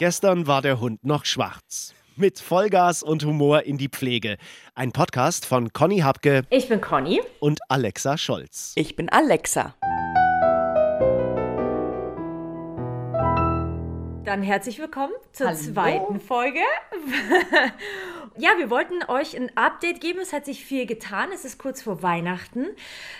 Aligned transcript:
Gestern 0.00 0.46
war 0.46 0.62
der 0.62 0.80
Hund 0.80 1.04
noch 1.04 1.26
schwarz. 1.26 1.92
Mit 2.16 2.40
Vollgas 2.40 3.02
und 3.02 3.22
Humor 3.22 3.64
in 3.64 3.76
die 3.76 3.90
Pflege. 3.90 4.38
Ein 4.74 4.92
Podcast 4.92 5.44
von 5.44 5.74
Conny 5.74 5.98
Habke 5.98 6.44
Ich 6.48 6.70
bin 6.70 6.80
Conny. 6.80 7.20
und 7.38 7.60
Alexa 7.68 8.16
Scholz. 8.16 8.72
Ich 8.76 8.96
bin 8.96 9.10
Alexa. 9.10 9.74
Dann 14.24 14.42
herzlich 14.42 14.78
willkommen 14.78 15.12
zur 15.32 15.48
Hallo. 15.48 15.58
zweiten 15.58 16.18
Folge. 16.18 16.60
ja, 18.38 18.52
wir 18.56 18.70
wollten 18.70 19.04
euch 19.06 19.36
ein 19.36 19.54
Update 19.54 20.00
geben. 20.00 20.20
Es 20.22 20.32
hat 20.32 20.46
sich 20.46 20.64
viel 20.64 20.86
getan. 20.86 21.28
Es 21.34 21.44
ist 21.44 21.58
kurz 21.58 21.82
vor 21.82 22.02
Weihnachten 22.02 22.68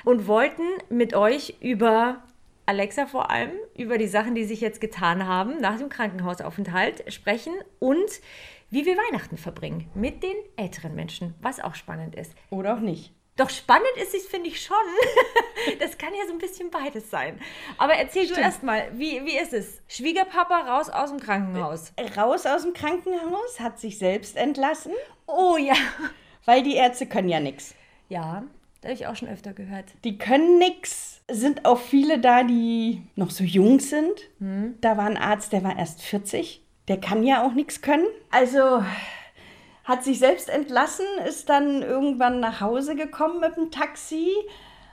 und 0.06 0.26
wollten 0.26 0.62
mit 0.88 1.12
euch 1.12 1.56
über 1.60 2.22
Alexa 2.70 3.06
vor 3.06 3.30
allem, 3.30 3.50
über 3.76 3.98
die 3.98 4.06
Sachen, 4.06 4.36
die 4.36 4.44
sich 4.44 4.60
jetzt 4.60 4.80
getan 4.80 5.26
haben 5.26 5.60
nach 5.60 5.76
dem 5.76 5.88
Krankenhausaufenthalt 5.88 7.12
sprechen 7.12 7.52
und 7.80 8.08
wie 8.70 8.86
wir 8.86 8.96
Weihnachten 8.96 9.36
verbringen 9.36 9.90
mit 9.94 10.22
den 10.22 10.36
älteren 10.56 10.94
Menschen, 10.94 11.34
was 11.42 11.58
auch 11.58 11.74
spannend 11.74 12.14
ist. 12.14 12.32
Oder 12.50 12.74
auch 12.76 12.80
nicht. 12.80 13.12
Doch 13.34 13.50
spannend 13.50 13.90
ist 14.00 14.14
es, 14.14 14.26
finde 14.26 14.48
ich 14.48 14.60
schon. 14.62 14.76
Das 15.78 15.98
kann 15.98 16.14
ja 16.18 16.26
so 16.26 16.32
ein 16.32 16.38
bisschen 16.38 16.70
beides 16.70 17.10
sein. 17.10 17.38
Aber 17.76 17.92
erzähl 17.94 18.22
du 18.22 18.28
Stimmt. 18.32 18.46
erst 18.46 18.62
mal, 18.62 18.88
wie, 18.94 19.24
wie 19.26 19.36
ist 19.36 19.52
es? 19.52 19.82
Schwiegerpapa 19.88 20.60
raus 20.60 20.88
aus 20.88 21.10
dem 21.10 21.20
Krankenhaus. 21.20 21.92
Raus 22.16 22.46
aus 22.46 22.62
dem 22.62 22.72
Krankenhaus, 22.72 23.60
hat 23.60 23.78
sich 23.78 23.98
selbst 23.98 24.36
entlassen, 24.36 24.92
Oh 25.26 25.56
ja. 25.58 25.74
weil 26.46 26.62
die 26.62 26.76
Ärzte 26.76 27.06
können 27.06 27.28
ja 27.28 27.40
nichts. 27.40 27.74
Ja, 28.08 28.44
da 28.80 28.88
habe 28.88 28.94
ich 28.94 29.06
auch 29.06 29.16
schon 29.16 29.28
öfter 29.28 29.52
gehört. 29.52 29.86
Die 30.04 30.16
können 30.16 30.58
nichts. 30.58 31.09
Sind 31.32 31.64
auch 31.64 31.78
viele 31.78 32.18
da, 32.18 32.42
die 32.42 33.02
noch 33.16 33.30
so 33.30 33.44
jung 33.44 33.80
sind. 33.80 34.12
Da 34.80 34.96
war 34.96 35.06
ein 35.06 35.16
Arzt, 35.16 35.52
der 35.52 35.64
war 35.64 35.78
erst 35.78 36.02
40. 36.02 36.62
Der 36.88 36.98
kann 36.98 37.22
ja 37.22 37.44
auch 37.44 37.52
nichts 37.52 37.82
können. 37.82 38.06
Also 38.30 38.82
hat 39.84 40.04
sich 40.04 40.18
selbst 40.18 40.48
entlassen, 40.48 41.06
ist 41.28 41.48
dann 41.48 41.82
irgendwann 41.82 42.40
nach 42.40 42.60
Hause 42.60 42.94
gekommen 42.94 43.40
mit 43.40 43.56
dem 43.56 43.70
Taxi. 43.70 44.28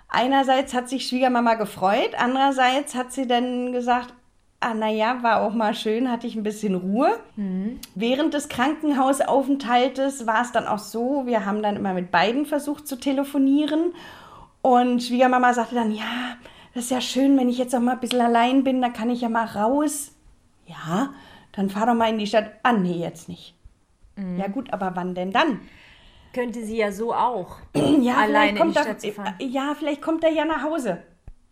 Einerseits 0.09 0.73
hat 0.73 0.89
sich 0.89 1.08
Schwiegermama 1.08 1.56
gefreut, 1.56 2.12
andererseits 2.17 2.95
hat 2.95 3.12
sie 3.12 3.28
dann 3.28 3.73
gesagt, 3.73 4.14
ah 4.59 4.73
naja, 4.73 5.22
war 5.22 5.42
auch 5.42 5.53
mal 5.53 5.75
schön, 5.75 6.09
hatte 6.09 6.25
ich 6.28 6.36
ein 6.36 6.44
bisschen 6.44 6.75
Ruhe. 6.75 7.19
Während 7.94 8.34
des 8.34 8.47
Krankenhausaufenthaltes 8.50 10.25
war 10.25 10.42
es 10.42 10.52
dann 10.52 10.66
auch 10.66 10.80
so, 10.80 11.23
wir 11.25 11.45
haben 11.45 11.62
dann 11.62 11.75
immer 11.75 11.94
mit 11.94 12.09
beiden 12.09 12.45
versucht 12.45 12.88
zu 12.88 12.95
telefonieren. 12.95 13.94
Und 14.68 15.02
Schwiegermama 15.02 15.54
sagte 15.54 15.76
dann, 15.76 15.94
ja, 15.94 16.36
das 16.73 16.84
ist 16.84 16.92
ja 16.92 17.00
schön, 17.00 17.38
wenn 17.38 17.48
ich 17.48 17.58
jetzt 17.58 17.73
auch 17.73 17.80
mal 17.80 17.94
ein 17.94 18.02
bisschen 18.02 18.20
allein 18.20 18.66
bin, 18.66 18.82
dann 18.82 18.92
kann 18.92 19.09
ich 19.09 19.22
ja 19.22 19.30
mal 19.30 19.46
raus. 19.46 20.12
Ja, 20.66 21.14
dann 21.54 21.70
fahr 21.70 21.86
doch 21.86 21.94
mal 21.94 22.09
in 22.09 22.18
die 22.18 22.28
Stadt. 22.28 22.52
Ah, 22.64 22.74
nee, 22.74 23.00
jetzt 23.00 23.30
nicht. 23.30 23.56
Ja 24.38 24.48
gut, 24.48 24.74
aber 24.74 24.92
wann 24.96 25.16
denn 25.16 25.32
dann? 25.32 25.62
Könnte 26.34 26.66
sie 26.66 26.76
ja 26.76 26.92
so 26.92 27.14
auch. 27.14 27.59
Ja, 28.02 28.16
Alleine 28.16 28.58
vielleicht 28.58 28.58
kommt 28.58 28.68
in 28.68 28.72
die 28.74 28.78
er, 28.78 28.84
Stadt 28.84 29.02
zu 29.02 29.12
fahren. 29.14 29.36
Ja, 29.40 29.74
vielleicht 29.80 30.02
kommt 30.02 30.24
er 30.26 30.32
ja 30.32 30.44
nach 30.44 30.64
Hause. 30.64 30.98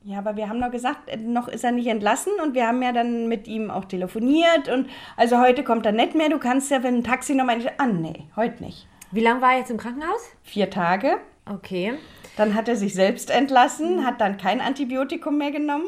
Ja, 0.04 0.18
aber 0.18 0.36
wir 0.36 0.50
haben 0.50 0.60
doch 0.60 0.72
gesagt, 0.72 1.08
äh, 1.08 1.16
noch 1.16 1.48
ist 1.48 1.64
er 1.64 1.72
nicht 1.72 1.88
entlassen 1.88 2.34
und 2.44 2.54
wir 2.54 2.68
haben 2.68 2.82
ja 2.82 2.92
dann 2.92 3.30
mit 3.30 3.48
ihm 3.48 3.72
auch 3.72 3.86
telefoniert 3.86 4.68
und 4.68 4.90
also 5.16 5.40
heute 5.40 5.64
kommt 5.64 5.86
er 5.86 5.94
nicht 5.94 6.16
mehr. 6.16 6.28
Du 6.28 6.38
kannst 6.38 6.70
ja, 6.70 6.84
wenn 6.84 6.96
ein 6.98 7.04
Taxi 7.06 7.34
nochmal. 7.34 7.60
Ah, 7.78 7.88
nee, 7.88 8.28
heute 8.36 8.62
nicht. 8.62 8.90
Wie 9.12 9.22
lange 9.22 9.40
war 9.40 9.54
er 9.54 9.60
jetzt 9.60 9.72
im 9.72 9.78
Krankenhaus? 9.78 10.32
Vier 10.44 10.70
Tage. 10.70 11.20
Okay. 11.46 11.94
Dann 12.38 12.54
hat 12.54 12.68
er 12.68 12.76
sich 12.76 12.94
selbst 12.94 13.30
entlassen, 13.30 14.06
hat 14.06 14.22
dann 14.22 14.38
kein 14.38 14.62
Antibiotikum 14.62 15.38
mehr 15.38 15.52
genommen. 15.52 15.88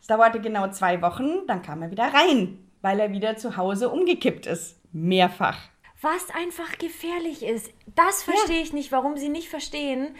Es 0.00 0.06
dauerte 0.06 0.40
genau 0.40 0.68
zwei 0.70 1.02
Wochen, 1.02 1.46
dann 1.46 1.62
kam 1.62 1.82
er 1.82 1.90
wieder 1.90 2.12
rein, 2.14 2.58
weil 2.80 3.00
er 3.00 3.12
wieder 3.12 3.36
zu 3.36 3.56
Hause 3.56 3.90
umgekippt 3.90 4.46
ist. 4.46 4.78
Mehrfach. 4.92 5.58
Was 6.00 6.30
einfach 6.34 6.78
gefährlich 6.78 7.42
ist. 7.42 7.70
Das 7.94 8.22
verstehe 8.22 8.62
ich 8.62 8.72
nicht, 8.72 8.90
warum 8.90 9.16
sie 9.18 9.28
nicht 9.28 9.50
verstehen, 9.50 10.14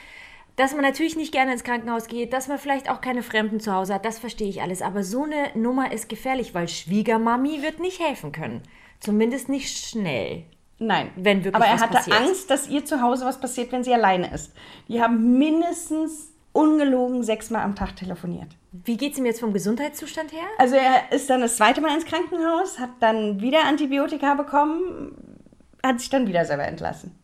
dass 0.56 0.72
man 0.74 0.82
natürlich 0.82 1.16
nicht 1.16 1.32
gerne 1.32 1.52
ins 1.52 1.64
Krankenhaus 1.64 2.06
geht, 2.06 2.34
dass 2.34 2.48
man 2.48 2.58
vielleicht 2.58 2.90
auch 2.90 3.00
keine 3.00 3.22
Fremden 3.22 3.60
zu 3.60 3.72
Hause 3.72 3.94
hat. 3.94 4.04
Das 4.04 4.18
verstehe 4.18 4.50
ich 4.50 4.60
alles. 4.60 4.82
Aber 4.82 5.02
so 5.02 5.24
eine 5.24 5.50
Nummer 5.54 5.90
ist 5.90 6.10
gefährlich, 6.10 6.52
weil 6.52 6.68
Schwiegermami 6.68 7.62
wird 7.62 7.80
nicht 7.80 7.98
helfen 7.98 8.30
können. 8.32 8.62
Zumindest 8.98 9.48
nicht 9.48 9.74
schnell. 9.74 10.44
Nein. 10.80 11.10
Wenn 11.14 11.44
wirklich 11.44 11.54
Aber 11.54 11.66
er 11.66 11.78
hatte 11.78 11.94
passiert. 11.94 12.16
Angst, 12.16 12.50
dass 12.50 12.66
ihr 12.68 12.84
zu 12.84 13.00
Hause 13.02 13.26
was 13.26 13.38
passiert, 13.38 13.70
wenn 13.70 13.84
sie 13.84 13.94
alleine 13.94 14.32
ist. 14.32 14.52
Die 14.88 15.00
haben 15.00 15.38
mindestens 15.38 16.32
ungelogen 16.52 17.22
sechsmal 17.22 17.62
am 17.62 17.76
Tag 17.76 17.94
telefoniert. 17.96 18.48
Wie 18.72 18.96
geht 18.96 19.12
es 19.12 19.18
ihm 19.18 19.26
jetzt 19.26 19.40
vom 19.40 19.52
Gesundheitszustand 19.52 20.32
her? 20.32 20.46
Also 20.58 20.76
er 20.76 21.12
ist 21.12 21.28
dann 21.30 21.42
das 21.42 21.56
zweite 21.56 21.80
Mal 21.80 21.94
ins 21.94 22.06
Krankenhaus, 22.06 22.78
hat 22.78 22.90
dann 23.00 23.40
wieder 23.40 23.64
Antibiotika 23.66 24.34
bekommen, 24.34 25.38
hat 25.84 26.00
sich 26.00 26.08
dann 26.08 26.26
wieder 26.26 26.44
selber 26.44 26.64
entlassen. 26.64 27.14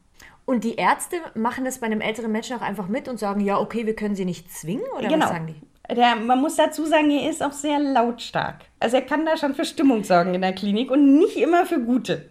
Und 0.44 0.62
die 0.62 0.76
Ärzte 0.76 1.16
machen 1.34 1.64
das 1.64 1.78
bei 1.78 1.86
einem 1.86 2.00
älteren 2.00 2.30
Menschen 2.30 2.56
auch 2.56 2.62
einfach 2.62 2.86
mit 2.86 3.08
und 3.08 3.18
sagen, 3.18 3.40
ja, 3.40 3.58
okay, 3.58 3.84
wir 3.86 3.96
können 3.96 4.14
sie 4.14 4.24
nicht 4.24 4.52
zwingen? 4.52 4.86
Oder 4.96 5.08
genau. 5.08 5.24
was 5.24 5.30
sagen 5.30 5.46
die? 5.48 5.94
Der, 5.94 6.16
man 6.16 6.40
muss 6.40 6.56
dazu 6.56 6.84
sagen, 6.84 7.10
er 7.10 7.30
ist 7.30 7.42
auch 7.42 7.52
sehr 7.52 7.78
lautstark. 7.78 8.60
Also 8.78 8.96
er 8.96 9.02
kann 9.02 9.24
da 9.24 9.36
schon 9.36 9.54
für 9.54 9.64
Stimmung 9.64 10.04
sorgen 10.04 10.34
in 10.34 10.42
der 10.42 10.52
Klinik 10.52 10.90
und 10.90 11.18
nicht 11.18 11.36
immer 11.36 11.64
für 11.64 11.80
gute. 11.80 12.28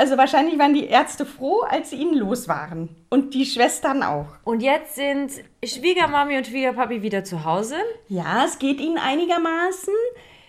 Also 0.00 0.16
wahrscheinlich 0.16 0.58
waren 0.58 0.72
die 0.72 0.86
Ärzte 0.86 1.26
froh, 1.26 1.60
als 1.68 1.90
sie 1.90 1.96
ihn 1.96 2.14
los 2.14 2.48
waren. 2.48 2.88
Und 3.10 3.34
die 3.34 3.44
Schwestern 3.44 4.02
auch. 4.02 4.28
Und 4.44 4.62
jetzt 4.62 4.94
sind 4.94 5.30
Schwiegermami 5.62 6.38
und 6.38 6.46
Schwiegerpapi 6.46 7.02
wieder 7.02 7.22
zu 7.22 7.44
Hause. 7.44 7.74
Ja, 8.08 8.46
es 8.46 8.58
geht 8.58 8.80
ihnen 8.80 8.96
einigermaßen. 8.96 9.92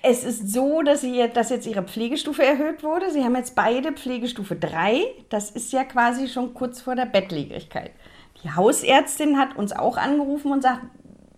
Es 0.04 0.24
ist 0.24 0.54
so, 0.54 0.84
dass, 0.84 1.02
sie, 1.02 1.22
dass 1.34 1.50
jetzt 1.50 1.68
ihre 1.68 1.84
Pflegestufe 1.84 2.42
erhöht 2.42 2.82
wurde. 2.82 3.12
Sie 3.12 3.26
haben 3.26 3.36
jetzt 3.36 3.54
beide 3.54 3.92
Pflegestufe 3.92 4.56
3. 4.56 5.04
Das 5.28 5.52
ist 5.52 5.74
ja 5.74 5.84
quasi 5.84 6.30
schon 6.30 6.54
kurz 6.54 6.80
vor 6.80 6.96
der 6.96 7.06
Bettlägerigkeit. 7.06 7.92
Die 8.46 8.52
Hausärztin 8.52 9.38
hat 9.38 9.58
uns 9.58 9.74
auch 9.74 9.98
angerufen 9.98 10.54
und 10.54 10.62
sagt, 10.62 10.84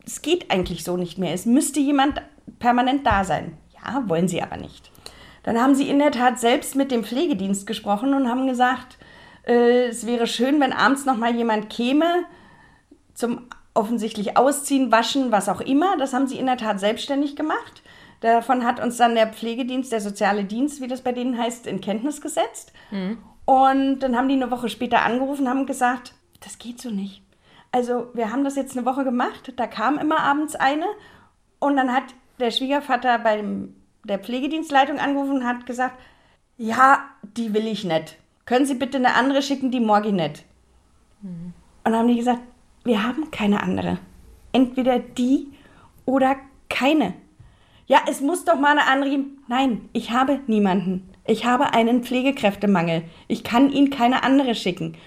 es 0.05 0.21
geht 0.21 0.51
eigentlich 0.51 0.83
so 0.83 0.97
nicht 0.97 1.17
mehr. 1.17 1.33
Es 1.33 1.47
müsste 1.47 1.79
jemand 1.79 2.21
permanent 2.59 3.07
da 3.07 3.23
sein. 3.23 3.57
Ja, 3.73 4.07
wollen 4.07 4.27
sie 4.27 4.43
aber 4.43 4.57
nicht. 4.57 4.92
Dann 5.43 5.61
haben 5.61 5.75
sie 5.75 5.89
in 5.89 5.99
der 5.99 6.11
Tat 6.11 6.39
selbst 6.39 6.75
mit 6.75 6.91
dem 6.91 7.03
Pflegedienst 7.03 7.67
gesprochen 7.67 8.13
und 8.13 8.29
haben 8.29 8.47
gesagt, 8.47 8.97
äh, 9.45 9.87
es 9.87 10.05
wäre 10.05 10.27
schön, 10.27 10.59
wenn 10.59 10.73
abends 10.73 11.05
noch 11.05 11.17
mal 11.17 11.35
jemand 11.35 11.69
käme 11.69 12.25
zum 13.13 13.47
offensichtlich 13.73 14.37
Ausziehen, 14.37 14.91
Waschen, 14.91 15.31
was 15.31 15.49
auch 15.49 15.61
immer. 15.61 15.97
Das 15.97 16.13
haben 16.13 16.27
sie 16.27 16.37
in 16.37 16.45
der 16.45 16.57
Tat 16.57 16.79
selbstständig 16.79 17.35
gemacht. 17.35 17.83
Davon 18.21 18.63
hat 18.63 18.79
uns 18.81 18.97
dann 18.97 19.15
der 19.15 19.27
Pflegedienst, 19.27 19.91
der 19.91 19.99
soziale 19.99 20.45
Dienst, 20.45 20.79
wie 20.79 20.87
das 20.87 21.01
bei 21.01 21.11
denen 21.11 21.37
heißt, 21.37 21.67
in 21.67 21.81
Kenntnis 21.81 22.21
gesetzt. 22.21 22.71
Und 23.45 23.99
dann 23.99 24.15
haben 24.15 24.29
die 24.29 24.35
eine 24.35 24.51
Woche 24.51 24.69
später 24.69 25.01
angerufen 25.01 25.43
und 25.43 25.49
haben 25.49 25.65
gesagt, 25.65 26.13
das 26.39 26.57
geht 26.57 26.79
so 26.81 26.89
nicht. 26.89 27.21
Also 27.71 28.07
wir 28.13 28.31
haben 28.31 28.43
das 28.43 28.55
jetzt 28.55 28.77
eine 28.77 28.85
Woche 28.85 29.03
gemacht, 29.03 29.51
da 29.57 29.65
kam 29.67 29.97
immer 29.97 30.19
abends 30.19 30.55
eine 30.55 30.85
und 31.59 31.75
dann 31.75 31.91
hat 31.91 32.03
der 32.39 32.51
Schwiegervater 32.51 33.17
bei 33.19 33.37
dem, 33.37 33.75
der 34.03 34.19
Pflegedienstleitung 34.19 34.99
angerufen 34.99 35.37
und 35.37 35.47
hat 35.47 35.65
gesagt, 35.65 35.99
ja, 36.57 37.05
die 37.37 37.53
will 37.53 37.67
ich 37.67 37.83
nicht. 37.83 38.17
Können 38.45 38.65
Sie 38.65 38.75
bitte 38.75 38.97
eine 38.97 39.15
andere 39.15 39.41
schicken, 39.41 39.71
die 39.71 39.79
morgen 39.79 40.15
nicht. 40.15 40.43
Und 41.21 41.53
dann 41.83 41.95
haben 41.95 42.07
die 42.07 42.17
gesagt, 42.17 42.41
wir 42.83 43.03
haben 43.03 43.31
keine 43.31 43.63
andere. 43.63 43.99
Entweder 44.51 44.99
die 44.99 45.47
oder 46.05 46.35
keine. 46.69 47.13
Ja, 47.85 48.01
es 48.09 48.21
muss 48.21 48.45
doch 48.45 48.59
mal 48.59 48.77
eine 48.77 48.87
andere. 48.87 49.25
Nein, 49.47 49.89
ich 49.93 50.11
habe 50.11 50.39
niemanden. 50.47 51.09
Ich 51.25 51.45
habe 51.45 51.73
einen 51.73 52.03
Pflegekräftemangel. 52.03 53.03
Ich 53.27 53.43
kann 53.43 53.71
Ihnen 53.71 53.89
keine 53.89 54.23
andere 54.23 54.55
schicken. 54.55 54.97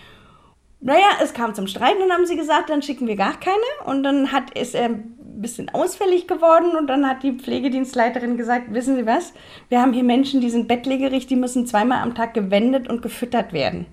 Naja, 0.81 1.07
es 1.23 1.35
kam 1.35 1.55
zum 1.55 1.67
Streit 1.67 1.97
und 2.03 2.13
haben 2.13 2.27
sie 2.27 2.37
gesagt, 2.37 2.71
dann 2.71 2.83
schicken 2.83 3.07
wir 3.07 3.17
gar 3.17 3.39
keine. 3.41 3.57
Und 3.87 4.03
dann 4.03 4.31
hat, 4.33 4.57
ist 4.59 4.75
er 4.75 4.91
ein 5.37 5.43
bisschen 5.43 5.69
ausfällig 5.69 6.27
geworden 6.27 6.77
und 6.77 6.87
dann 6.87 7.07
hat 7.07 7.23
die 7.23 7.33
Pflegedienstleiterin 7.33 8.37
gesagt, 8.37 8.73
wissen 8.73 8.97
Sie 8.97 9.07
was, 9.07 9.33
wir 9.69 9.81
haben 9.81 9.93
hier 9.93 10.05
Menschen, 10.05 10.41
die 10.41 10.51
sind 10.51 10.69
bettlägerig, 10.69 11.27
die 11.27 11.37
müssen 11.37 11.67
zweimal 11.67 12.03
am 12.03 12.15
Tag 12.15 12.35
gewendet 12.35 12.89
und 12.89 13.03
gefüttert 13.03 13.53
werden. 13.53 13.87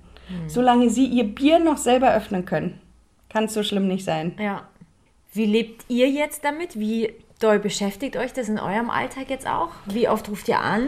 Solange 0.48 0.90
sie 0.90 1.06
ihr 1.06 1.26
Bier 1.26 1.60
noch 1.60 1.78
selber 1.78 2.14
öffnen 2.14 2.46
können, 2.46 2.80
kann 3.30 3.46
es 3.46 3.54
so 3.54 3.64
schlimm 3.64 3.88
nicht 3.88 4.06
sein. 4.06 4.36
Ja. 4.40 4.64
Wie 5.34 5.46
lebt 5.46 5.86
ihr 5.90 6.10
jetzt 6.10 6.44
damit? 6.46 6.80
Wie 6.80 7.14
doll 7.40 7.60
beschäftigt 7.60 8.18
euch 8.18 8.34
das 8.34 8.50
in 8.50 8.60
eurem 8.60 8.90
Alltag 8.90 9.30
jetzt 9.30 9.48
auch? 9.48 9.70
Wie 9.86 10.08
oft 10.08 10.30
ruft 10.30 10.48
ihr 10.48 10.60
an? 10.60 10.88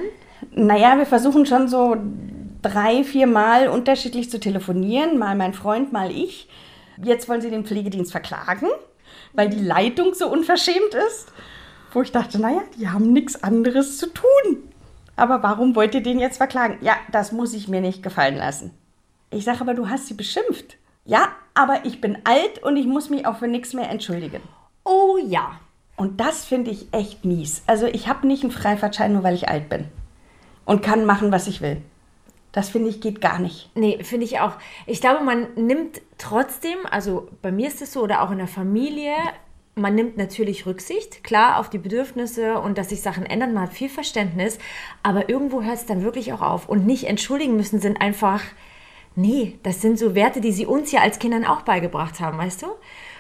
Naja, 0.52 0.98
wir 0.98 1.06
versuchen 1.06 1.46
schon 1.46 1.68
so 1.68 1.96
drei, 2.62 3.04
vier 3.04 3.28
Mal 3.28 3.68
unterschiedlich 3.68 4.30
zu 4.30 4.40
telefonieren. 4.40 5.18
Mal 5.18 5.36
mein 5.36 5.54
Freund, 5.54 5.92
mal 5.92 6.12
ich. 6.12 6.48
Jetzt 7.04 7.28
wollen 7.28 7.42
sie 7.42 7.50
den 7.50 7.66
Pflegedienst 7.66 8.12
verklagen, 8.12 8.70
weil 9.34 9.50
die 9.50 9.60
Leitung 9.60 10.14
so 10.14 10.28
unverschämt 10.28 10.94
ist. 11.08 11.32
Wo 11.92 12.02
ich 12.02 12.12
dachte, 12.12 12.40
naja, 12.40 12.62
die 12.78 12.90
haben 12.90 13.14
nichts 13.14 13.42
anderes 13.44 13.98
zu 13.98 14.08
tun. 14.08 14.70
Aber 15.16 15.44
warum 15.44 15.76
wollt 15.76 15.96
ihr 15.96 16.04
den 16.04 16.20
jetzt 16.20 16.38
verklagen? 16.38 16.78
Ja, 16.82 16.96
das 17.12 17.32
muss 17.32 17.54
ich 17.54 17.68
mir 17.68 17.82
nicht 17.82 18.04
gefallen 18.04 18.36
lassen. 18.36 18.72
Ich 19.32 19.46
sage 19.46 19.62
aber, 19.62 19.74
du 19.74 19.90
hast 19.90 20.08
sie 20.08 20.14
beschimpft. 20.14 20.78
Ja, 21.06 21.30
aber 21.54 21.86
ich 21.86 22.02
bin 22.02 22.18
alt 22.26 22.62
und 22.64 22.76
ich 22.78 22.86
muss 22.86 23.10
mich 23.10 23.26
auch 23.26 23.38
für 23.38 23.48
nichts 23.48 23.74
mehr 23.74 23.90
entschuldigen. 23.90 24.42
Oh 24.84 25.18
ja. 25.26 25.60
Und 25.96 26.20
das 26.20 26.44
finde 26.44 26.72
ich 26.72 26.88
echt 26.92 27.24
mies. 27.24 27.64
Also 27.68 27.86
ich 27.86 28.08
habe 28.10 28.28
nicht 28.28 28.44
einen 28.44 28.52
Freifahrtschein, 28.52 29.14
nur 29.14 29.24
weil 29.24 29.36
ich 29.36 29.48
alt 29.48 29.70
bin. 29.70 29.86
und 30.66 30.82
kann 30.82 31.06
machen, 31.06 31.32
was 31.32 31.48
ich 31.48 31.62
will. 31.62 31.82
Das 32.56 32.70
finde 32.70 32.88
ich 32.88 33.02
geht 33.02 33.20
gar 33.20 33.38
nicht. 33.38 33.70
Nee, 33.76 34.02
finde 34.02 34.26
ich 34.26 34.40
auch. 34.40 34.54
Ich 34.86 35.02
glaube, 35.02 35.26
man 35.26 35.48
nimmt 35.58 36.02
trotzdem, 36.18 36.78
also 36.90 37.28
bei 37.42 37.52
mir 37.52 37.68
ist 37.68 37.82
es 37.82 37.92
so 37.92 38.02
oder 38.02 38.22
auch 38.22 38.32
in 38.32 38.38
der 38.38 38.48
Familie, 38.48 39.12
man 39.76 39.94
nimmt 39.94 40.16
natürlich 40.16 40.66
Rücksicht, 40.66 41.22
klar, 41.22 41.60
auf 41.60 41.70
die 41.70 41.80
Bedürfnisse 41.80 42.58
und 42.62 42.78
dass 42.78 42.88
sich 42.92 43.02
Sachen 43.02 43.26
ändern. 43.26 43.54
Man 43.54 43.64
hat 43.64 43.74
viel 43.74 43.90
Verständnis, 43.90 44.58
aber 45.04 45.28
irgendwo 45.28 45.64
hört 45.64 45.76
es 45.76 45.86
dann 45.86 46.02
wirklich 46.02 46.32
auch 46.32 46.42
auf. 46.42 46.70
Und 46.70 46.86
nicht 46.86 47.10
entschuldigen 47.10 47.58
müssen 47.58 47.82
sind 47.82 48.00
einfach, 48.00 48.42
nee, 49.18 49.60
das 49.64 49.82
sind 49.82 50.00
so 50.00 50.16
Werte, 50.16 50.40
die 50.40 50.54
sie 50.54 50.66
uns 50.66 50.94
ja 50.94 51.02
als 51.02 51.20
Kindern 51.20 51.44
auch 51.44 51.64
beigebracht 51.64 52.22
haben, 52.22 52.38
weißt 52.38 52.62
du? 52.62 52.68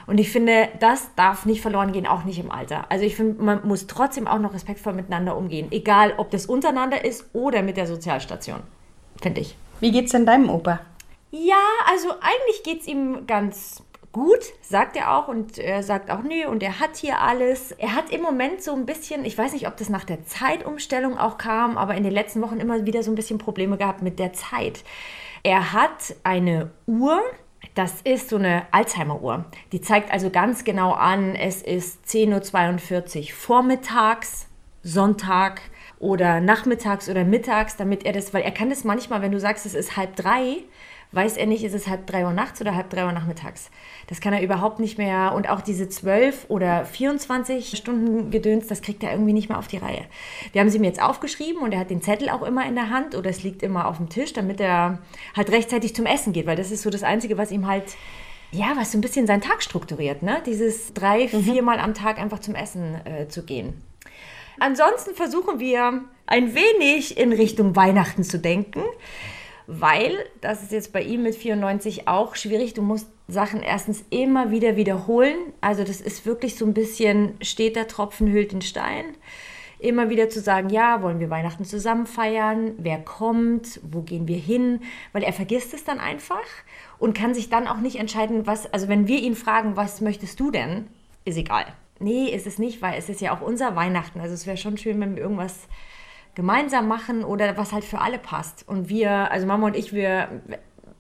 Und 0.07 0.17
ich 0.17 0.31
finde, 0.31 0.69
das 0.79 1.13
darf 1.17 1.45
nicht 1.45 1.61
verloren 1.61 1.91
gehen, 1.91 2.07
auch 2.07 2.23
nicht 2.23 2.39
im 2.39 2.51
Alter. 2.51 2.89
Also 2.89 3.03
ich 3.03 3.17
finde, 3.17 3.43
man 3.43 3.67
muss 3.67 3.85
trotzdem 3.87 4.27
auch 4.27 4.39
noch 4.39 4.53
respektvoll 4.53 4.93
miteinander 4.93 5.35
umgehen, 5.35 5.67
egal 5.71 6.13
ob 6.15 6.31
das 6.31 6.45
untereinander 6.45 7.03
ist 7.03 7.25
oder 7.33 7.63
mit 7.63 7.75
der 7.75 7.85
Sozialstation, 7.85 8.61
finde 9.21 9.41
ich. 9.41 9.55
Wie 9.79 9.91
geht's 9.91 10.11
denn 10.11 10.25
deinem 10.25 10.49
Opa? 10.49 10.79
Ja, 11.31 11.61
also 11.89 12.11
eigentlich 12.21 12.63
geht 12.63 12.81
es 12.81 12.87
ihm 12.87 13.27
ganz 13.27 13.83
gut, 14.15 14.39
sagt 14.61 14.95
er 14.95 15.13
auch 15.13 15.27
und 15.27 15.57
er 15.57 15.83
sagt 15.83 16.09
auch, 16.09 16.23
nö, 16.23 16.47
und 16.47 16.63
er 16.63 16.79
hat 16.79 16.95
hier 16.95 17.19
alles. 17.19 17.73
Er 17.73 17.93
hat 17.93 18.11
im 18.11 18.21
Moment 18.21 18.63
so 18.63 18.73
ein 18.73 18.85
bisschen, 18.85 19.25
ich 19.25 19.37
weiß 19.37 19.51
nicht, 19.51 19.67
ob 19.67 19.75
das 19.75 19.89
nach 19.89 20.05
der 20.05 20.25
Zeitumstellung 20.25 21.17
auch 21.17 21.37
kam, 21.37 21.77
aber 21.77 21.95
in 21.95 22.03
den 22.03 22.13
letzten 22.13 22.41
Wochen 22.41 22.61
immer 22.61 22.85
wieder 22.85 23.03
so 23.03 23.11
ein 23.11 23.15
bisschen 23.15 23.39
Probleme 23.39 23.75
gehabt 23.75 24.01
mit 24.01 24.17
der 24.17 24.31
Zeit. 24.31 24.85
Er 25.43 25.73
hat 25.73 26.15
eine 26.23 26.71
Uhr, 26.87 27.21
das 27.73 28.01
ist 28.03 28.29
so 28.29 28.37
eine 28.37 28.63
Alzheimer-Uhr. 28.71 29.43
Die 29.73 29.81
zeigt 29.81 30.13
also 30.13 30.29
ganz 30.29 30.63
genau 30.63 30.93
an, 30.93 31.35
es 31.35 31.61
ist 31.61 32.05
10.42 32.07 33.19
Uhr 33.19 33.35
vormittags, 33.35 34.47
Sonntag 34.81 35.59
oder 36.05 36.39
nachmittags 36.39 37.09
oder 37.09 37.23
mittags, 37.23 37.77
damit 37.77 38.05
er 38.05 38.13
das, 38.13 38.31
weil 38.31 38.43
er 38.43 38.51
kann 38.51 38.69
das 38.69 38.83
manchmal, 38.83 39.23
wenn 39.23 39.31
du 39.31 39.39
sagst, 39.39 39.65
es 39.65 39.73
ist 39.73 39.97
halb 39.97 40.15
drei, 40.15 40.57
weiß 41.13 41.35
er 41.35 41.47
nicht, 41.47 41.63
ist 41.63 41.73
es 41.73 41.87
halb 41.87 42.05
drei 42.05 42.25
Uhr 42.25 42.31
nachts 42.31 42.61
oder 42.61 42.75
halb 42.75 42.91
drei 42.91 43.05
Uhr 43.05 43.11
nachmittags. 43.11 43.71
Das 44.05 44.21
kann 44.21 44.31
er 44.31 44.43
überhaupt 44.43 44.79
nicht 44.79 44.99
mehr. 44.99 45.33
Und 45.33 45.49
auch 45.49 45.61
diese 45.61 45.89
zwölf 45.89 46.45
oder 46.47 46.85
24 46.85 47.75
Stunden 47.75 48.29
Gedöns, 48.29 48.67
das 48.67 48.83
kriegt 48.83 49.01
er 49.01 49.11
irgendwie 49.13 49.33
nicht 49.33 49.49
mehr 49.49 49.57
auf 49.57 49.67
die 49.67 49.77
Reihe. 49.77 50.05
Wir 50.51 50.61
haben 50.61 50.69
sie 50.69 50.77
mir 50.77 50.87
jetzt 50.87 51.01
aufgeschrieben 51.01 51.63
und 51.63 51.71
er 51.71 51.79
hat 51.79 51.89
den 51.89 52.03
Zettel 52.03 52.29
auch 52.29 52.43
immer 52.43 52.67
in 52.67 52.75
der 52.75 52.91
Hand 52.91 53.15
oder 53.15 53.31
es 53.31 53.41
liegt 53.41 53.63
immer 53.63 53.87
auf 53.87 53.97
dem 53.97 54.09
Tisch, 54.09 54.31
damit 54.33 54.61
er 54.61 54.99
halt 55.35 55.49
rechtzeitig 55.49 55.95
zum 55.95 56.05
Essen 56.05 56.33
geht, 56.33 56.45
weil 56.45 56.57
das 56.57 56.69
ist 56.69 56.83
so 56.83 56.91
das 56.91 57.01
Einzige, 57.01 57.37
was 57.39 57.51
ihm 57.51 57.65
halt 57.65 57.95
ja, 58.51 58.73
was 58.75 58.91
so 58.91 58.97
ein 58.97 59.01
bisschen 59.01 59.27
seinen 59.27 59.41
Tag 59.41 59.63
strukturiert, 59.63 60.21
ne? 60.21 60.41
Dieses 60.45 60.93
drei, 60.93 61.27
mhm. 61.31 61.43
viermal 61.43 61.79
am 61.79 61.93
Tag 61.93 62.19
einfach 62.19 62.39
zum 62.39 62.55
Essen 62.55 62.95
äh, 63.05 63.27
zu 63.27 63.43
gehen. 63.43 63.81
Ansonsten 64.59 65.15
versuchen 65.15 65.59
wir 65.59 66.03
ein 66.25 66.55
wenig 66.55 67.17
in 67.17 67.33
Richtung 67.33 67.75
Weihnachten 67.75 68.23
zu 68.23 68.39
denken 68.39 68.81
weil 69.67 70.17
das 70.41 70.63
ist 70.63 70.71
jetzt 70.71 70.93
bei 70.93 71.01
ihm 71.01 71.23
mit 71.23 71.35
94 71.35 72.07
auch 72.07 72.35
schwierig. 72.35 72.73
Du 72.73 72.81
musst 72.81 73.07
Sachen 73.27 73.61
erstens 73.63 74.03
immer 74.09 74.51
wieder 74.51 74.75
wiederholen. 74.75 75.35
Also 75.61 75.83
das 75.83 76.01
ist 76.01 76.25
wirklich 76.25 76.55
so 76.55 76.65
ein 76.65 76.73
bisschen, 76.73 77.35
steht 77.41 77.75
der 77.75 77.87
Tropfen 77.87 78.31
hüllt 78.31 78.51
den 78.51 78.61
Stein. 78.61 79.05
Immer 79.79 80.09
wieder 80.09 80.29
zu 80.29 80.39
sagen, 80.39 80.69
ja, 80.69 81.01
wollen 81.01 81.19
wir 81.19 81.29
Weihnachten 81.29 81.65
zusammen 81.65 82.05
feiern? 82.05 82.73
Wer 82.77 82.99
kommt? 82.99 83.79
Wo 83.83 84.01
gehen 84.01 84.27
wir 84.27 84.37
hin? 84.37 84.81
Weil 85.11 85.23
er 85.23 85.33
vergisst 85.33 85.73
es 85.73 85.83
dann 85.83 85.99
einfach 85.99 86.45
und 86.97 87.17
kann 87.17 87.33
sich 87.33 87.49
dann 87.49 87.67
auch 87.67 87.79
nicht 87.79 87.97
entscheiden, 87.97 88.47
was, 88.47 88.71
also 88.71 88.87
wenn 88.87 89.07
wir 89.07 89.19
ihn 89.19 89.35
fragen, 89.35 89.75
was 89.75 89.99
möchtest 89.99 90.39
du 90.39 90.49
denn? 90.49 90.87
Ist 91.25 91.37
egal. 91.37 91.65
Nee, 91.99 92.25
ist 92.27 92.45
es 92.45 92.59
nicht, 92.59 92.81
weil 92.81 92.97
es 92.97 93.09
ist 93.09 93.21
ja 93.21 93.33
auch 93.33 93.41
unser 93.41 93.75
Weihnachten. 93.75 94.19
Also 94.19 94.33
es 94.33 94.45
wäre 94.45 94.57
schon 94.57 94.77
schön, 94.77 94.99
wenn 94.99 95.15
wir 95.15 95.23
irgendwas 95.23 95.67
gemeinsam 96.35 96.87
machen 96.87 97.23
oder 97.23 97.55
was 97.57 97.71
halt 97.71 97.85
für 97.85 98.01
alle 98.01 98.19
passt. 98.19 98.67
Und 98.67 98.89
wir, 98.89 99.31
also 99.31 99.47
Mama 99.47 99.67
und 99.67 99.75
ich, 99.75 99.93
wir, 99.93 100.41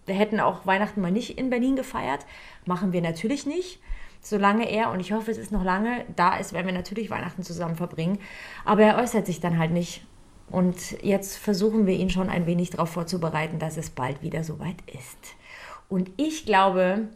wir 0.05 0.15
hätten 0.15 0.39
auch 0.39 0.65
Weihnachten 0.65 1.01
mal 1.01 1.11
nicht 1.11 1.37
in 1.37 1.49
Berlin 1.49 1.75
gefeiert. 1.75 2.25
Machen 2.65 2.93
wir 2.93 3.01
natürlich 3.01 3.45
nicht. 3.45 3.81
Solange 4.21 4.69
er, 4.71 4.89
und 4.91 5.01
ich 5.01 5.11
hoffe, 5.11 5.29
es 5.29 5.37
ist 5.37 5.51
noch 5.51 5.63
lange, 5.63 6.05
da 6.15 6.37
ist, 6.37 6.53
werden 6.53 6.65
wir 6.65 6.73
natürlich 6.73 7.11
Weihnachten 7.11 7.43
zusammen 7.43 7.75
verbringen. 7.75 8.19
Aber 8.63 8.81
er 8.81 8.97
äußert 8.97 9.25
sich 9.25 9.39
dann 9.39 9.59
halt 9.59 9.71
nicht. 9.71 10.05
Und 10.49 11.03
jetzt 11.03 11.37
versuchen 11.37 11.85
wir 11.85 11.95
ihn 11.95 12.09
schon 12.09 12.29
ein 12.29 12.45
wenig 12.45 12.69
darauf 12.69 12.89
vorzubereiten, 12.89 13.59
dass 13.59 13.77
es 13.77 13.89
bald 13.89 14.21
wieder 14.21 14.43
soweit 14.43 14.77
ist. 14.87 15.35
Und 15.89 16.11
ich 16.17 16.45
glaube, 16.45 17.09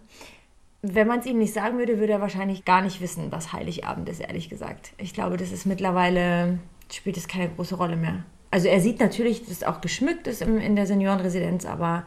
wenn 0.82 1.08
man 1.08 1.20
es 1.20 1.26
ihm 1.26 1.38
nicht 1.38 1.54
sagen 1.54 1.78
würde, 1.78 2.00
würde 2.00 2.14
er 2.14 2.22
wahrscheinlich 2.22 2.66
gar 2.66 2.82
nicht 2.82 3.02
wissen, 3.02 3.32
was 3.32 3.54
Heiligabend 3.54 4.08
ist, 4.10 4.22
ehrlich 4.22 4.50
gesagt. 4.50 4.94
Ich 4.98 5.14
glaube, 5.14 5.38
das 5.38 5.52
ist 5.52 5.66
mittlerweile 5.66 6.60
spielt 6.92 7.18
es 7.18 7.28
keine 7.28 7.50
große 7.50 7.76
Rolle 7.76 7.96
mehr. 7.96 8.24
Also 8.52 8.68
er 8.68 8.80
sieht 8.80 9.00
natürlich, 9.00 9.42
dass 9.42 9.52
es 9.52 9.64
auch 9.64 9.82
geschmückt 9.82 10.28
ist 10.28 10.42
in 10.42 10.76
der 10.76 10.88
Seniorenresidenz, 10.88 11.66
aber 11.66 12.04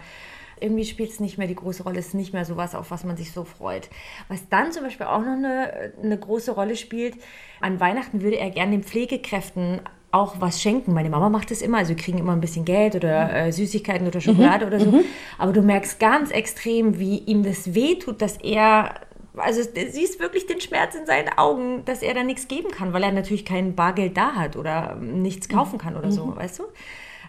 irgendwie 0.60 0.84
spielt 0.84 1.10
es 1.10 1.20
nicht 1.20 1.38
mehr 1.38 1.46
die 1.46 1.54
große 1.54 1.82
Rolle, 1.82 1.98
es 1.98 2.08
ist 2.08 2.14
nicht 2.14 2.32
mehr 2.32 2.44
so 2.44 2.56
was, 2.56 2.74
auf 2.74 2.90
was 2.90 3.04
man 3.04 3.16
sich 3.16 3.32
so 3.32 3.44
freut. 3.44 3.88
Was 4.28 4.48
dann 4.48 4.72
zum 4.72 4.84
Beispiel 4.84 5.06
auch 5.06 5.20
noch 5.20 5.36
eine, 5.36 5.92
eine 6.02 6.18
große 6.18 6.52
Rolle 6.52 6.76
spielt, 6.76 7.14
an 7.60 7.80
Weihnachten 7.80 8.22
würde 8.22 8.38
er 8.38 8.50
gerne 8.50 8.72
den 8.72 8.84
Pflegekräften 8.84 9.80
auch 10.12 10.40
was 10.40 10.60
schenken. 10.60 10.92
Meine 10.92 11.10
Mama 11.10 11.28
macht 11.28 11.50
das 11.50 11.62
immer, 11.62 11.78
also 11.78 11.90
wir 11.90 11.96
kriegen 11.96 12.18
immer 12.18 12.32
ein 12.32 12.40
bisschen 12.40 12.64
Geld 12.64 12.94
oder 12.94 13.34
äh, 13.34 13.52
Süßigkeiten 13.52 14.06
oder 14.06 14.20
Schokolade 14.20 14.66
mhm. 14.66 14.72
oder 14.72 14.80
so. 14.80 14.90
Mhm. 14.92 15.04
Aber 15.38 15.52
du 15.52 15.62
merkst 15.62 15.98
ganz 15.98 16.30
extrem, 16.30 16.98
wie 16.98 17.18
ihm 17.18 17.42
das 17.42 17.74
wehtut, 17.74 18.22
dass 18.22 18.36
er 18.36 18.94
also 19.36 19.62
siehst 19.62 20.20
wirklich 20.20 20.46
den 20.46 20.60
Schmerz 20.60 20.94
in 20.94 21.06
seinen 21.06 21.30
Augen, 21.38 21.84
dass 21.86 22.02
er 22.02 22.14
da 22.14 22.22
nichts 22.22 22.48
geben 22.48 22.70
kann, 22.70 22.92
weil 22.92 23.02
er 23.02 23.12
natürlich 23.12 23.44
kein 23.44 23.74
Bargeld 23.74 24.16
da 24.16 24.34
hat 24.34 24.56
oder 24.56 24.96
nichts 24.96 25.48
kaufen 25.48 25.78
kann 25.78 25.96
oder 25.96 26.12
so, 26.12 26.26
mhm. 26.26 26.36
weißt 26.36 26.58
du? 26.58 26.64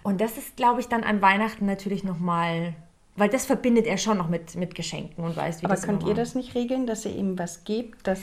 Und 0.04 0.20
das 0.20 0.38
ist, 0.38 0.58
glaube 0.58 0.82
ich, 0.82 0.90
dann 0.90 1.04
an 1.04 1.22
Weihnachten 1.22 1.66
natürlich 1.66 2.04
nochmal, 2.04 2.74
weil 3.16 3.30
das 3.30 3.46
verbindet 3.46 3.86
er 3.86 3.98
schon 3.98 4.18
noch 4.18 4.28
mit, 4.28 4.56
mit 4.56 4.74
Geschenken 4.74 5.24
und 5.24 5.38
weiß, 5.38 5.62
wie 5.62 5.66
Aber 5.66 5.76
das 5.76 5.84
könnt 5.84 6.04
ihr 6.04 6.16
das 6.16 6.34
nicht 6.34 6.56
regeln, 6.56 6.88
dass 6.88 7.06
ihr 7.06 7.16
ihm 7.16 7.38
was 7.38 7.64
gebt, 7.64 8.08
dass 8.08 8.20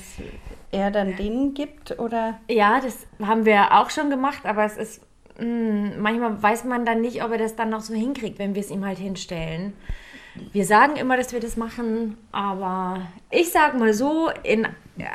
er 0.72 0.90
dann 0.90 1.16
denen 1.16 1.54
gibt, 1.54 1.98
oder? 1.98 2.40
Ja, 2.48 2.81
das 2.81 3.06
haben 3.22 3.44
wir 3.44 3.78
auch 3.78 3.90
schon 3.90 4.10
gemacht, 4.10 4.44
aber 4.44 4.64
es 4.64 4.76
ist, 4.76 5.00
mh, 5.38 5.44
hm, 5.44 6.02
manchmal 6.02 6.42
weiß 6.42 6.64
man 6.64 6.84
dann 6.84 7.00
nicht, 7.00 7.22
ob 7.22 7.31
er 7.31 7.38
das 7.38 7.54
dann 7.54 7.70
noch 7.70 7.82
so 7.82 7.94
hinkriegt, 7.94 8.38
wenn 8.38 8.54
wir 8.54 8.62
es 8.62 8.70
ihm 8.70 8.84
halt 8.84 8.98
hinstellen. 8.98 9.75
Wir 10.52 10.64
sagen 10.64 10.96
immer, 10.96 11.16
dass 11.16 11.32
wir 11.32 11.40
das 11.40 11.56
machen, 11.56 12.16
aber 12.32 13.02
ich 13.31 13.50
sage 13.50 13.78
mal 13.78 13.92
so, 13.92 14.31
in 14.42 14.66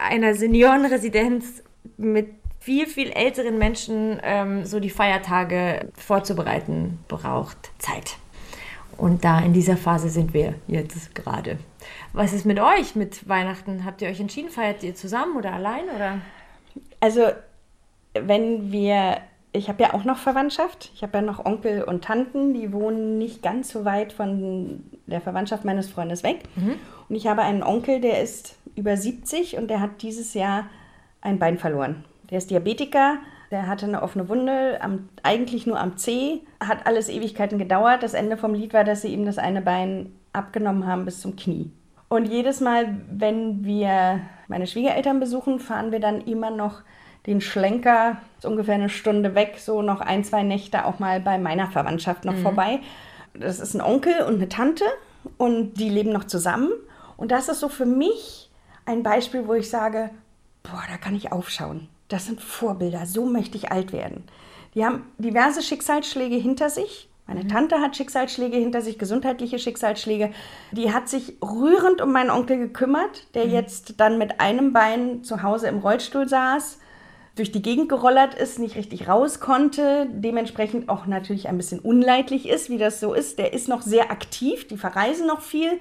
einer 0.09 0.35
Seniorenresidenz 0.35 1.63
mit 1.97 2.29
viel, 2.59 2.87
viel 2.87 3.11
älteren 3.11 3.57
Menschen 3.57 4.19
ähm, 4.23 4.65
so 4.65 4.79
die 4.79 4.89
Feiertage 4.89 5.89
vorzubereiten, 5.93 6.99
braucht 7.07 7.71
Zeit. 7.77 8.17
Und 8.97 9.23
da 9.25 9.39
in 9.39 9.53
dieser 9.53 9.77
Phase 9.77 10.09
sind 10.09 10.33
wir 10.33 10.55
jetzt 10.67 11.13
gerade. 11.15 11.57
Was 12.13 12.33
ist 12.33 12.45
mit 12.45 12.59
euch 12.59 12.95
mit 12.95 13.27
Weihnachten? 13.27 13.85
Habt 13.85 14.01
ihr 14.01 14.09
euch 14.09 14.19
entschieden? 14.19 14.49
Feiert 14.49 14.83
ihr 14.83 14.95
zusammen 14.95 15.35
oder 15.35 15.53
allein? 15.53 15.83
Oder? 15.95 16.19
Also, 16.99 17.27
wenn 18.13 18.71
wir 18.71 19.17
ich 19.55 19.69
habe 19.69 19.83
ja 19.83 19.93
auch 19.93 20.03
noch 20.03 20.17
Verwandtschaft. 20.17 20.91
Ich 20.93 21.01
habe 21.01 21.17
ja 21.17 21.21
noch 21.21 21.45
Onkel 21.45 21.83
und 21.83 22.03
Tanten, 22.03 22.53
die 22.53 22.73
wohnen 22.73 23.17
nicht 23.17 23.41
ganz 23.41 23.69
so 23.69 23.85
weit 23.85 24.11
von 24.11 24.83
der 25.07 25.21
Verwandtschaft 25.21 25.63
meines 25.63 25.89
Freundes 25.89 26.23
weg. 26.23 26.43
Mhm. 26.55 26.75
Und 27.07 27.15
ich 27.15 27.27
habe 27.27 27.41
einen 27.41 27.63
Onkel, 27.63 28.01
der 28.01 28.21
ist 28.21 28.57
über 28.75 28.97
70 28.97 29.57
und 29.57 29.69
der 29.69 29.79
hat 29.79 30.01
dieses 30.01 30.33
Jahr 30.33 30.67
ein 31.21 31.39
Bein 31.39 31.57
verloren. 31.57 32.03
Der 32.29 32.39
ist 32.39 32.49
Diabetiker, 32.51 33.17
der 33.55 33.67
hatte 33.67 33.85
eine 33.85 34.03
offene 34.03 34.27
Wunde, 34.27 34.79
am, 34.81 35.07
eigentlich 35.23 35.65
nur 35.65 35.79
am 35.79 35.95
Zeh, 35.95 36.41
hat 36.59 36.85
alles 36.85 37.07
Ewigkeiten 37.07 37.57
gedauert. 37.57 38.03
Das 38.03 38.13
Ende 38.13 38.35
vom 38.35 38.53
Lied 38.53 38.73
war, 38.73 38.83
dass 38.83 39.01
sie 39.01 39.13
ihm 39.13 39.25
das 39.25 39.37
eine 39.37 39.61
Bein 39.61 40.11
abgenommen 40.33 40.85
haben 40.85 41.05
bis 41.05 41.21
zum 41.21 41.37
Knie. 41.37 41.71
Und 42.09 42.25
jedes 42.25 42.59
Mal, 42.59 42.97
wenn 43.09 43.63
wir 43.63 44.19
meine 44.49 44.67
Schwiegereltern 44.67 45.21
besuchen, 45.21 45.59
fahren 45.59 45.93
wir 45.93 46.01
dann 46.01 46.19
immer 46.19 46.51
noch 46.51 46.81
den 47.27 47.39
Schlenker, 47.39 48.17
ist 48.37 48.45
ungefähr 48.45 48.75
eine 48.75 48.89
Stunde 48.89 49.35
weg, 49.35 49.55
so 49.57 49.81
noch 49.81 50.01
ein, 50.01 50.25
zwei 50.25 50.43
Nächte 50.43 50.83
auch 50.83 50.99
mal 50.99 51.21
bei 51.21 51.37
meiner 51.37 51.67
Verwandtschaft 51.71 52.25
noch 52.25 52.35
mhm. 52.35 52.41
vorbei. 52.41 52.81
Das 53.33 53.61
ist 53.61 53.73
ein 53.73 53.81
Onkel 53.81 54.21
und 54.27 54.35
eine 54.35 54.49
Tante 54.49 54.83
und 55.37 55.75
die 55.75 55.89
leben 55.89 56.11
noch 56.11 56.25
zusammen. 56.25 56.71
Und 57.15 57.31
das 57.31 57.47
ist 57.47 57.61
so 57.61 57.69
für 57.69 57.85
mich 57.85 58.51
ein 58.85 59.01
Beispiel, 59.01 59.47
wo 59.47 59.53
ich 59.53 59.69
sage, 59.69 60.09
boah, 60.61 60.83
da 60.91 60.97
kann 60.97 61.15
ich 61.15 61.31
aufschauen. 61.31 61.87
Das 62.07 62.25
sind 62.25 62.41
Vorbilder, 62.41 63.05
so 63.05 63.25
möchte 63.25 63.57
ich 63.57 63.71
alt 63.71 63.91
werden. 63.93 64.23
Die 64.73 64.85
haben 64.85 65.03
diverse 65.17 65.61
Schicksalsschläge 65.61 66.35
hinter 66.35 66.69
sich. 66.69 67.09
Meine 67.27 67.43
mhm. 67.43 67.49
Tante 67.49 67.79
hat 67.79 67.95
Schicksalsschläge 67.95 68.57
hinter 68.57 68.81
sich, 68.81 68.99
gesundheitliche 68.99 69.57
Schicksalsschläge. 69.57 70.31
Die 70.71 70.93
hat 70.93 71.09
sich 71.09 71.37
rührend 71.41 72.01
um 72.01 72.11
meinen 72.11 72.29
Onkel 72.29 72.57
gekümmert, 72.57 73.33
der 73.33 73.47
mhm. 73.47 73.53
jetzt 73.53 73.99
dann 73.99 74.17
mit 74.17 74.39
einem 74.39 74.73
Bein 74.73 75.23
zu 75.23 75.41
Hause 75.41 75.67
im 75.67 75.79
Rollstuhl 75.79 76.27
saß 76.27 76.79
durch 77.35 77.51
die 77.51 77.61
Gegend 77.61 77.89
gerollert 77.89 78.33
ist, 78.33 78.59
nicht 78.59 78.75
richtig 78.75 79.07
raus 79.07 79.41
konnte, 79.41 80.07
dementsprechend 80.09 80.87
auch 80.87 81.05
natürlich 81.05 81.49
ein 81.49 81.57
bisschen 81.57 81.79
unleidlich 81.79 82.47
ist, 82.47 82.69
wie 82.69 82.77
das 82.77 82.99
so 82.99 83.13
ist. 83.13 83.37
Der 83.37 83.53
ist 83.53 83.67
noch 83.67 83.81
sehr 83.81 84.09
aktiv, 84.09 84.67
die 84.67 84.77
verreisen 84.77 85.27
noch 85.27 85.41
viel, 85.41 85.79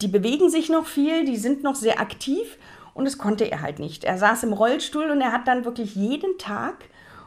die 0.00 0.08
bewegen 0.08 0.48
sich 0.48 0.68
noch 0.68 0.86
viel, 0.86 1.24
die 1.24 1.36
sind 1.36 1.64
noch 1.64 1.74
sehr 1.74 2.00
aktiv 2.00 2.56
und 2.96 3.04
das 3.04 3.18
konnte 3.18 3.44
er 3.44 3.62
halt 3.62 3.78
nicht. 3.78 4.04
Er 4.04 4.18
saß 4.18 4.42
im 4.42 4.52
Rollstuhl 4.52 5.10
und 5.10 5.20
er 5.20 5.32
hat 5.32 5.46
dann 5.46 5.64
wirklich 5.64 5.94
jeden 5.94 6.38
Tag 6.38 6.86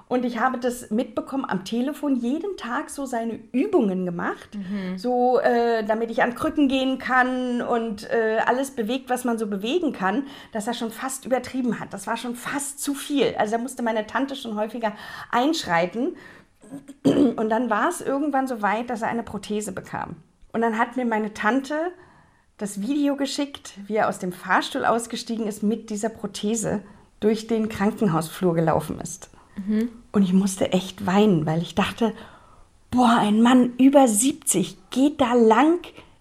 Und 0.10 0.26
ich 0.26 0.40
habe 0.40 0.58
das 0.58 0.90
mitbekommen 0.90 1.46
am 1.48 1.64
Telefon, 1.64 2.16
jeden 2.16 2.58
Tag 2.58 2.90
so 2.90 3.06
seine 3.06 3.40
Übungen 3.52 4.08
gemacht, 4.08 4.58
so 4.96 5.40
äh, 5.40 5.84
damit 5.86 6.10
ich 6.10 6.24
an 6.24 6.34
Krücken 6.34 6.68
gehen 6.68 6.98
kann 6.98 7.62
und 7.62 8.10
äh, 8.10 8.40
alles 8.44 8.72
bewegt, 8.72 9.12
was 9.12 9.24
man 9.24 9.38
so 9.38 9.46
bewegen 9.46 9.94
kann, 9.94 10.26
dass 10.52 10.66
er 10.66 10.74
schon 10.74 10.90
fast 10.90 11.26
übertrieben 11.26 11.80
hat. 11.80 11.94
Das 11.94 12.08
war 12.08 12.18
schon 12.18 12.34
fast 12.36 12.82
zu 12.82 12.96
viel. 12.96 13.36
Also 13.38 13.56
da 13.56 13.62
musste 13.62 13.84
meine 13.84 14.08
Tante 14.08 14.36
schon 14.36 14.56
häufiger 14.56 14.94
einschreiten. 15.30 16.18
Und 17.04 17.50
dann 17.50 17.70
war 17.70 17.90
es 17.90 18.02
irgendwann 18.02 18.48
so 18.48 18.64
weit, 18.64 18.90
dass 18.90 19.04
er 19.04 19.10
eine 19.10 19.24
Prothese 19.24 19.74
bekam. 19.74 20.16
Und 20.54 20.62
dann 20.62 20.80
hat 20.80 20.98
mir 20.98 21.06
meine 21.06 21.36
Tante 21.36 21.92
das 22.60 22.82
Video 22.82 23.16
geschickt, 23.16 23.74
wie 23.88 23.96
er 23.96 24.10
aus 24.10 24.20
dem 24.20 24.32
Fahrstuhl 24.34 24.86
ausgestiegen 24.86 25.48
ist 25.48 25.64
mit 25.64 25.90
dieser 25.90 26.10
Prothese 26.10 26.82
durch 27.22 27.48
den 27.48 27.70
Krankenhausflur 27.70 28.54
gelaufen 28.54 29.00
ist. 29.00 29.30
Und 30.12 30.24
ich 30.24 30.34
musste 30.34 30.72
echt 30.72 31.06
weinen, 31.06 31.46
weil 31.46 31.62
ich 31.62 31.74
dachte, 31.74 32.14
boah, 32.92 33.18
ein 33.20 33.42
Mann 33.42 33.74
über 33.78 34.08
70 34.08 34.78
geht 34.90 35.22
da 35.22 35.34
lang. 35.34 35.80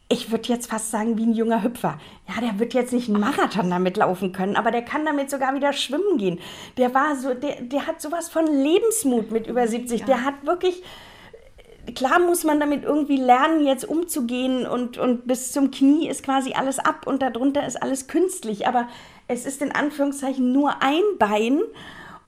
Ich 0.08 0.30
würde 0.30 0.48
jetzt 0.48 0.70
fast 0.70 0.90
sagen, 0.90 1.18
wie 1.18 1.24
ein 1.26 1.34
junger 1.34 1.62
Hüpfer. 1.62 1.98
Ja, 2.28 2.40
der 2.40 2.58
wird 2.58 2.72
jetzt 2.72 2.92
nicht 2.92 3.08
einen 3.08 3.20
Marathon 3.20 3.68
damit 3.68 3.96
laufen 3.96 4.32
können, 4.32 4.56
aber 4.56 4.70
der 4.70 4.82
kann 4.82 5.04
damit 5.04 5.30
sogar 5.30 5.54
wieder 5.54 5.72
schwimmen 5.72 6.18
gehen. 6.18 6.38
Der 6.76 6.94
war 6.94 7.16
so, 7.16 7.34
der, 7.34 7.62
der 7.62 7.86
hat 7.86 8.00
sowas 8.00 8.28
von 8.28 8.46
Lebensmut 8.46 9.30
mit 9.30 9.46
über 9.46 9.66
70. 9.66 10.04
Der 10.04 10.24
hat 10.24 10.46
wirklich, 10.46 10.82
klar 11.94 12.18
muss 12.18 12.44
man 12.44 12.60
damit 12.60 12.84
irgendwie 12.84 13.16
lernen, 13.16 13.66
jetzt 13.66 13.88
umzugehen 13.88 14.66
und, 14.66 14.98
und 14.98 15.26
bis 15.26 15.52
zum 15.52 15.70
Knie 15.70 16.08
ist 16.08 16.22
quasi 16.22 16.52
alles 16.52 16.78
ab 16.78 17.06
und 17.06 17.22
darunter 17.22 17.66
ist 17.66 17.82
alles 17.82 18.06
künstlich. 18.06 18.66
Aber 18.66 18.88
es 19.26 19.46
ist 19.46 19.62
in 19.62 19.72
Anführungszeichen 19.72 20.52
nur 20.52 20.82
ein 20.82 21.02
Bein. 21.18 21.60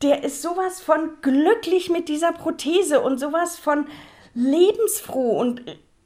Der 0.03 0.25
ist 0.25 0.43
sowas 0.43 0.81
von 0.81 1.11
glücklich 1.23 1.91
mit 1.91 2.09
dieser 2.09 2.33
Prothese 2.33 3.01
und 3.01 3.19
sowas 3.19 3.59
von 3.59 3.87
lebensfroh 4.35 5.39
und 5.39 5.63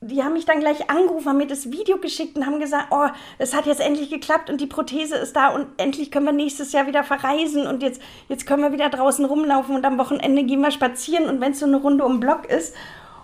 die 0.06 0.22
haben 0.22 0.34
mich 0.34 0.44
dann 0.44 0.60
gleich 0.60 0.90
angerufen, 0.90 1.28
haben 1.28 1.38
mir 1.38 1.46
das 1.46 1.70
Video 1.70 1.96
geschickt 1.98 2.36
und 2.36 2.44
haben 2.44 2.60
gesagt, 2.60 2.88
oh, 2.90 3.06
es 3.38 3.54
hat 3.54 3.66
jetzt 3.66 3.80
endlich 3.80 4.10
geklappt 4.10 4.50
und 4.50 4.60
die 4.60 4.66
Prothese 4.66 5.16
ist 5.16 5.34
da 5.34 5.48
und 5.48 5.66
endlich 5.78 6.10
können 6.10 6.26
wir 6.26 6.32
nächstes 6.32 6.72
Jahr 6.72 6.86
wieder 6.86 7.04
verreisen 7.04 7.66
und 7.66 7.82
jetzt, 7.82 8.02
jetzt 8.28 8.46
können 8.46 8.62
wir 8.62 8.72
wieder 8.72 8.90
draußen 8.90 9.24
rumlaufen 9.24 9.74
und 9.74 9.84
am 9.84 9.98
Wochenende 9.98 10.44
gehen 10.44 10.60
wir 10.60 10.70
spazieren 10.70 11.26
und 11.26 11.40
wenn 11.40 11.52
es 11.52 11.60
so 11.60 11.66
eine 11.66 11.76
Runde 11.76 12.04
um 12.04 12.14
den 12.14 12.20
Block 12.20 12.46
ist. 12.46 12.74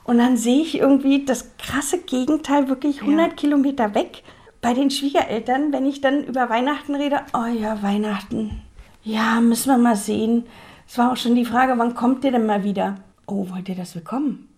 Und 0.05 0.19
dann 0.19 0.37
sehe 0.37 0.63
ich 0.63 0.79
irgendwie 0.79 1.25
das 1.25 1.57
krasse 1.59 1.99
Gegenteil 1.99 2.69
wirklich 2.69 3.03
100 3.03 3.37
Kilometer 3.37 3.95
weg 3.95 4.23
bei 4.61 4.75
den 4.75 4.91
Schwiegereltern, 4.91 5.73
wenn 5.73 5.87
ich 5.87 6.01
dann 6.01 6.25
über 6.25 6.51
Weihnachten 6.51 6.95
rede. 6.95 7.21
Oh 7.33 7.47
ja, 7.47 7.83
Weihnachten. 7.83 8.63
Ja, 9.03 9.41
müssen 9.41 9.71
wir 9.71 9.79
mal 9.79 9.97
sehen. 9.97 10.47
Es 10.87 10.99
war 10.99 11.13
auch 11.13 11.17
schon 11.17 11.35
die 11.35 11.45
Frage, 11.45 11.79
wann 11.79 11.95
kommt 11.95 12.25
ihr 12.25 12.33
denn 12.33 12.47
mal 12.47 12.65
wieder? 12.65 12.97
Oh, 13.27 13.49
wollt 13.51 13.69
ihr 13.69 13.77
das 13.77 13.95
willkommen? 13.95 14.49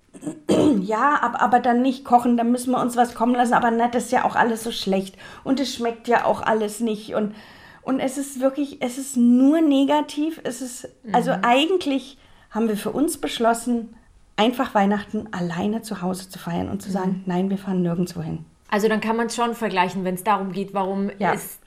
ja, 0.80 1.20
aber, 1.22 1.40
aber 1.40 1.60
dann 1.60 1.82
nicht 1.82 2.04
kochen, 2.04 2.36
dann 2.36 2.50
müssen 2.50 2.72
wir 2.72 2.80
uns 2.80 2.96
was 2.96 3.14
kommen 3.14 3.34
lassen. 3.34 3.54
Aber 3.54 3.70
na, 3.70 3.88
das 3.88 4.06
ist 4.06 4.12
ja 4.12 4.24
auch 4.24 4.34
alles 4.34 4.64
so 4.64 4.72
schlecht 4.72 5.16
und 5.44 5.60
es 5.60 5.74
schmeckt 5.74 6.08
ja 6.08 6.24
auch 6.24 6.42
alles 6.42 6.80
nicht. 6.80 7.14
Und, 7.14 7.34
und 7.82 8.00
es 8.00 8.18
ist 8.18 8.40
wirklich, 8.40 8.78
es 8.80 8.98
ist 8.98 9.16
nur 9.16 9.60
negativ. 9.60 10.40
Es 10.42 10.62
ist, 10.62 10.88
also 11.12 11.32
eigentlich 11.42 12.18
haben 12.50 12.68
wir 12.68 12.76
für 12.76 12.90
uns 12.90 13.18
beschlossen, 13.18 13.94
einfach 14.36 14.74
Weihnachten 14.74 15.28
alleine 15.32 15.82
zu 15.82 16.02
Hause 16.02 16.28
zu 16.28 16.38
feiern 16.38 16.68
und 16.68 16.82
zu 16.82 16.90
sagen, 16.90 17.22
nein, 17.26 17.50
wir 17.50 17.58
fahren 17.58 17.82
nirgendwo 17.82 18.22
hin. 18.22 18.44
Also 18.70 18.88
dann 18.88 19.02
kann 19.02 19.16
man 19.16 19.26
es 19.26 19.36
schon 19.36 19.54
vergleichen, 19.54 20.02
wenn 20.04 20.14
es 20.14 20.24
darum 20.24 20.50
geht, 20.50 20.72
warum 20.72 21.10
Ja, 21.18 21.32
ist, 21.32 21.60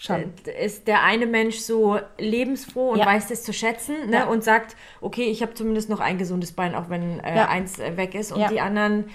ist 0.60 0.88
der 0.88 1.04
eine 1.04 1.28
Mensch 1.28 1.58
so 1.58 2.00
lebensfroh 2.18 2.90
und 2.94 2.98
Ja. 2.98 3.06
weiß 3.06 3.28
das 3.28 3.44
zu 3.44 3.54
schätzen 3.54 4.10
ne? 4.10 4.16
Ja. 4.18 4.26
und 4.26 4.44
sagt, 4.44 4.76
okay, 5.02 5.26
ich 5.26 5.44
habe 5.44 5.54
zumindest 5.54 5.88
noch 5.88 6.00
ein 6.00 6.18
gesundes 6.18 6.52
Bein, 6.54 6.74
auch 6.74 6.90
wenn 6.90 7.20
äh, 7.20 7.46
eins 7.48 7.78
äh, 7.78 7.96
weg 7.96 8.16
ist 8.16 8.32
und 8.32 8.50
die 8.50 8.60
anderen, 8.60 9.06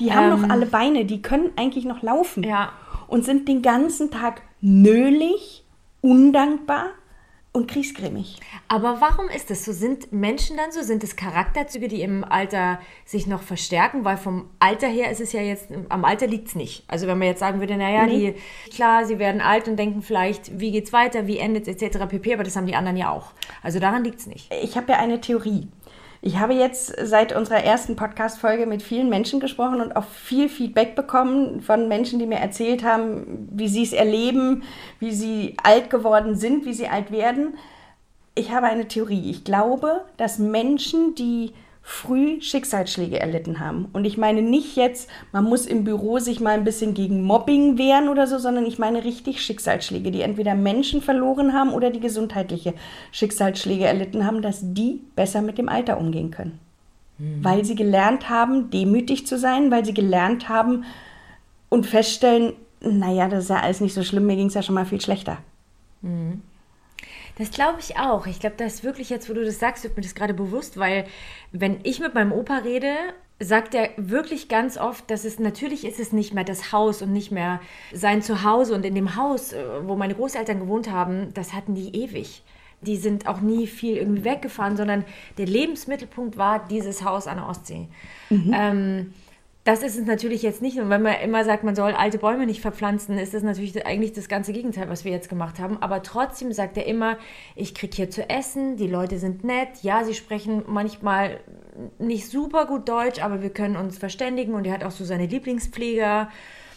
Die 0.00 0.14
haben 0.14 0.32
Ähm, 0.32 0.40
noch 0.42 0.48
alle 0.48 0.64
Beine, 0.64 1.04
die 1.04 1.20
können 1.20 1.50
eigentlich 1.56 1.84
noch 1.84 2.02
laufen. 2.02 2.42
Und 3.06 3.24
sind 3.26 3.48
den 3.48 3.60
ganzen 3.60 4.10
Tag 4.10 4.40
nölig, 4.62 5.62
undankbar 6.00 6.86
und 7.56 7.70
kriegsgrämig. 7.70 8.38
Aber 8.68 9.00
warum 9.00 9.28
ist 9.28 9.48
das 9.48 9.64
so? 9.64 9.72
Sind 9.72 10.12
Menschen 10.12 10.58
dann 10.58 10.72
so? 10.72 10.82
Sind 10.82 11.02
es 11.02 11.16
Charakterzüge, 11.16 11.88
die 11.88 12.02
im 12.02 12.22
Alter 12.22 12.78
sich 13.06 13.26
noch 13.26 13.42
verstärken? 13.42 14.04
Weil 14.04 14.18
vom 14.18 14.50
Alter 14.58 14.88
her 14.88 15.10
ist 15.10 15.22
es 15.22 15.32
ja 15.32 15.40
jetzt, 15.40 15.68
am 15.88 16.04
Alter 16.04 16.26
liegt 16.26 16.48
es 16.48 16.54
nicht. 16.54 16.84
Also 16.86 17.06
wenn 17.06 17.16
man 17.18 17.28
jetzt 17.28 17.40
sagen 17.40 17.60
würde, 17.60 17.76
naja, 17.76 18.06
die, 18.06 18.34
klar, 18.70 19.06
sie 19.06 19.18
werden 19.18 19.40
alt 19.40 19.68
und 19.68 19.76
denken 19.78 20.02
vielleicht, 20.02 20.60
wie 20.60 20.70
geht's 20.70 20.92
weiter, 20.92 21.26
wie 21.26 21.38
endet 21.38 21.66
etc. 21.66 22.06
pp. 22.06 22.34
Aber 22.34 22.44
das 22.44 22.56
haben 22.56 22.66
die 22.66 22.74
anderen 22.74 22.98
ja 22.98 23.10
auch. 23.10 23.32
Also 23.62 23.80
daran 23.80 24.04
liegt 24.04 24.20
es 24.20 24.26
nicht. 24.26 24.52
Ich 24.62 24.76
habe 24.76 24.92
ja 24.92 24.98
eine 24.98 25.20
Theorie. 25.22 25.68
Ich 26.26 26.40
habe 26.40 26.54
jetzt 26.54 26.92
seit 27.04 27.36
unserer 27.36 27.62
ersten 27.62 27.94
Podcast-Folge 27.94 28.66
mit 28.66 28.82
vielen 28.82 29.08
Menschen 29.08 29.38
gesprochen 29.38 29.80
und 29.80 29.94
auch 29.94 30.02
viel 30.02 30.48
Feedback 30.48 30.96
bekommen 30.96 31.60
von 31.60 31.86
Menschen, 31.86 32.18
die 32.18 32.26
mir 32.26 32.40
erzählt 32.40 32.82
haben, 32.82 33.46
wie 33.52 33.68
sie 33.68 33.84
es 33.84 33.92
erleben, 33.92 34.64
wie 34.98 35.12
sie 35.12 35.56
alt 35.62 35.88
geworden 35.88 36.34
sind, 36.34 36.64
wie 36.64 36.74
sie 36.74 36.88
alt 36.88 37.12
werden. 37.12 37.56
Ich 38.34 38.50
habe 38.50 38.66
eine 38.66 38.88
Theorie. 38.88 39.30
Ich 39.30 39.44
glaube, 39.44 40.04
dass 40.16 40.40
Menschen, 40.40 41.14
die 41.14 41.52
früh 41.88 42.40
Schicksalsschläge 42.42 43.20
erlitten 43.20 43.60
haben. 43.60 43.86
Und 43.92 44.06
ich 44.06 44.18
meine 44.18 44.42
nicht 44.42 44.74
jetzt, 44.74 45.08
man 45.30 45.44
muss 45.44 45.66
im 45.66 45.84
Büro 45.84 46.18
sich 46.18 46.40
mal 46.40 46.54
ein 46.54 46.64
bisschen 46.64 46.94
gegen 46.94 47.22
Mobbing 47.22 47.78
wehren 47.78 48.08
oder 48.08 48.26
so, 48.26 48.38
sondern 48.38 48.66
ich 48.66 48.80
meine 48.80 49.04
richtig 49.04 49.40
Schicksalsschläge, 49.40 50.10
die 50.10 50.22
entweder 50.22 50.56
Menschen 50.56 51.00
verloren 51.00 51.52
haben 51.52 51.72
oder 51.72 51.90
die 51.90 52.00
gesundheitliche 52.00 52.74
Schicksalsschläge 53.12 53.84
erlitten 53.84 54.26
haben, 54.26 54.42
dass 54.42 54.62
die 54.62 55.00
besser 55.14 55.42
mit 55.42 55.58
dem 55.58 55.68
Alter 55.68 55.98
umgehen 55.98 56.32
können. 56.32 56.58
Weil 57.40 57.64
sie 57.64 57.76
gelernt 57.76 58.28
haben, 58.28 58.68
demütig 58.70 59.24
zu 59.28 59.38
sein, 59.38 59.70
weil 59.70 59.84
sie 59.84 59.94
gelernt 59.94 60.48
haben 60.48 60.84
und 61.68 61.86
feststellen, 61.86 62.54
naja, 62.80 63.28
das 63.28 63.44
ist 63.44 63.50
ja 63.50 63.60
alles 63.60 63.80
nicht 63.80 63.94
so 63.94 64.02
schlimm, 64.02 64.26
mir 64.26 64.34
ging 64.34 64.48
es 64.48 64.54
ja 64.54 64.62
schon 64.62 64.74
mal 64.74 64.86
viel 64.86 65.00
schlechter. 65.00 65.38
Das 67.36 67.50
glaube 67.50 67.80
ich 67.80 67.98
auch. 67.98 68.26
Ich 68.26 68.40
glaube, 68.40 68.56
das 68.56 68.74
ist 68.74 68.84
wirklich 68.84 69.10
jetzt, 69.10 69.28
wo 69.28 69.34
du 69.34 69.44
das 69.44 69.58
sagst, 69.58 69.84
wird 69.84 69.96
mir 69.96 70.02
das 70.02 70.14
gerade 70.14 70.34
bewusst, 70.34 70.78
weil 70.78 71.04
wenn 71.52 71.78
ich 71.82 72.00
mit 72.00 72.14
meinem 72.14 72.32
Opa 72.32 72.58
rede, 72.58 72.94
sagt 73.38 73.74
er 73.74 73.90
wirklich 73.98 74.48
ganz 74.48 74.78
oft, 74.78 75.10
dass 75.10 75.24
es 75.26 75.38
natürlich 75.38 75.84
ist 75.84 76.00
es 76.00 76.12
nicht 76.12 76.32
mehr 76.32 76.44
das 76.44 76.72
Haus 76.72 77.02
und 77.02 77.12
nicht 77.12 77.30
mehr 77.30 77.60
sein 77.92 78.22
Zuhause 78.22 78.74
und 78.74 78.86
in 78.86 78.94
dem 78.94 79.16
Haus, 79.16 79.52
äh, 79.52 79.62
wo 79.82 79.96
meine 79.96 80.14
Großeltern 80.14 80.60
gewohnt 80.60 80.90
haben, 80.90 81.34
das 81.34 81.52
hatten 81.52 81.74
die 81.74 81.94
ewig. 81.94 82.42
Die 82.80 82.96
sind 82.96 83.26
auch 83.26 83.40
nie 83.40 83.66
viel 83.66 83.96
irgendwie 83.96 84.24
weggefahren, 84.24 84.76
sondern 84.76 85.04
der 85.36 85.46
Lebensmittelpunkt 85.46 86.36
war 86.38 86.66
dieses 86.66 87.04
Haus 87.04 87.26
an 87.26 87.36
der 87.36 87.48
Ostsee. 87.48 87.88
Ähm, 88.54 89.14
das 89.66 89.82
ist 89.82 89.98
es 89.98 90.06
natürlich 90.06 90.42
jetzt 90.42 90.62
nicht. 90.62 90.78
Und 90.78 90.90
wenn 90.90 91.02
man 91.02 91.16
immer 91.24 91.44
sagt, 91.44 91.64
man 91.64 91.74
soll 91.74 91.90
alte 91.92 92.18
Bäume 92.18 92.46
nicht 92.46 92.60
verpflanzen, 92.60 93.18
ist 93.18 93.34
das 93.34 93.42
natürlich 93.42 93.84
eigentlich 93.84 94.12
das 94.12 94.28
ganze 94.28 94.52
Gegenteil, 94.52 94.88
was 94.88 95.04
wir 95.04 95.10
jetzt 95.10 95.28
gemacht 95.28 95.58
haben. 95.58 95.82
Aber 95.82 96.04
trotzdem 96.04 96.52
sagt 96.52 96.76
er 96.76 96.86
immer, 96.86 97.18
ich 97.56 97.74
kriege 97.74 97.96
hier 97.96 98.08
zu 98.08 98.30
essen, 98.30 98.76
die 98.76 98.86
Leute 98.86 99.18
sind 99.18 99.42
nett. 99.42 99.82
Ja, 99.82 100.04
sie 100.04 100.14
sprechen 100.14 100.62
manchmal 100.68 101.40
nicht 101.98 102.28
super 102.28 102.66
gut 102.66 102.88
Deutsch, 102.88 103.20
aber 103.20 103.42
wir 103.42 103.50
können 103.50 103.76
uns 103.76 103.98
verständigen. 103.98 104.54
Und 104.54 104.68
er 104.68 104.72
hat 104.72 104.84
auch 104.84 104.92
so 104.92 105.04
seine 105.04 105.26
Lieblingspfleger 105.26 106.30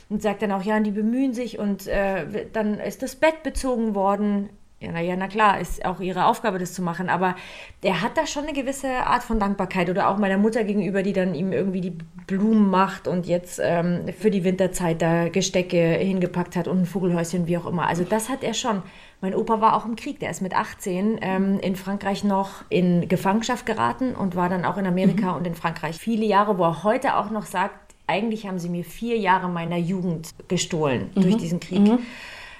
und 0.10 0.24
sagt 0.24 0.42
dann 0.42 0.52
auch, 0.52 0.64
ja, 0.64 0.76
und 0.76 0.84
die 0.84 0.92
bemühen 0.92 1.34
sich. 1.36 1.60
Und 1.60 1.86
äh, 1.86 2.48
dann 2.52 2.80
ist 2.80 3.04
das 3.04 3.16
Bett 3.16 3.44
bezogen 3.44 3.94
worden. 3.94 4.50
Ja, 4.82 4.94
na 4.94 5.02
ja, 5.02 5.18
na 5.18 5.28
klar, 5.28 5.60
ist 5.60 5.84
auch 5.84 6.00
ihre 6.00 6.26
Aufgabe, 6.26 6.58
das 6.58 6.74
zu 6.74 6.82
machen. 6.82 7.10
Aber 7.10 7.36
der 7.84 8.02
hat 8.02 8.16
da 8.18 8.26
schon 8.26 8.44
eine 8.44 8.54
gewisse 8.54 8.88
Art 8.88 9.24
von 9.24 9.38
Dankbarkeit. 9.38 9.90
Oder 9.90 10.08
auch 10.08 10.18
meiner 10.18 10.38
Mutter 10.38 10.64
gegenüber, 10.64 11.04
die 11.04 11.12
dann 11.12 11.36
ihm 11.36 11.52
irgendwie 11.52 11.82
die 11.82 11.98
Blumen 12.28 12.70
macht 12.70 13.06
und 13.08 13.28
jetzt 13.28 13.60
ähm, 13.62 14.06
für 14.18 14.32
die 14.32 14.46
Winterzeit 14.46 15.02
da 15.02 15.28
Gestecke 15.28 15.78
hingepackt 15.78 16.56
hat 16.56 16.70
und 16.70 16.82
ein 16.82 16.86
Vogelhäuschen, 16.86 17.48
wie 17.48 17.58
auch 17.58 17.66
immer. 17.66 17.88
Also 17.88 18.06
das 18.06 18.30
hat 18.30 18.42
er 18.42 18.54
schon. 18.54 18.82
Mein 19.20 19.36
Opa 19.36 19.60
war 19.60 19.76
auch 19.76 19.86
im 19.86 19.98
Krieg. 19.98 20.22
Der 20.22 20.30
ist 20.30 20.42
mit 20.42 20.56
18 20.56 21.20
ähm, 21.22 21.60
in 21.60 21.76
Frankreich 21.76 22.24
noch 22.24 22.64
in 22.70 23.10
Gefangenschaft 23.10 23.66
geraten 23.66 24.16
und 24.16 24.38
war 24.38 24.48
dann 24.48 24.64
auch 24.64 24.78
in 24.78 24.88
Amerika 24.88 25.32
und 25.32 25.46
in 25.46 25.56
Frankreich 25.56 25.98
viele 25.98 26.26
Jahre, 26.26 26.58
wo 26.58 26.64
er 26.64 26.84
heute 26.84 27.18
auch 27.18 27.32
noch 27.32 27.46
sagt, 27.46 27.76
eigentlich 28.08 28.48
haben 28.48 28.60
sie 28.60 28.70
mir 28.70 28.86
vier 28.86 29.18
Jahre 29.18 29.50
meiner 29.50 29.78
Jugend 29.78 30.30
gestohlen 30.48 31.12
durch 31.16 31.36
diesen 31.38 31.60
Krieg. 31.60 32.00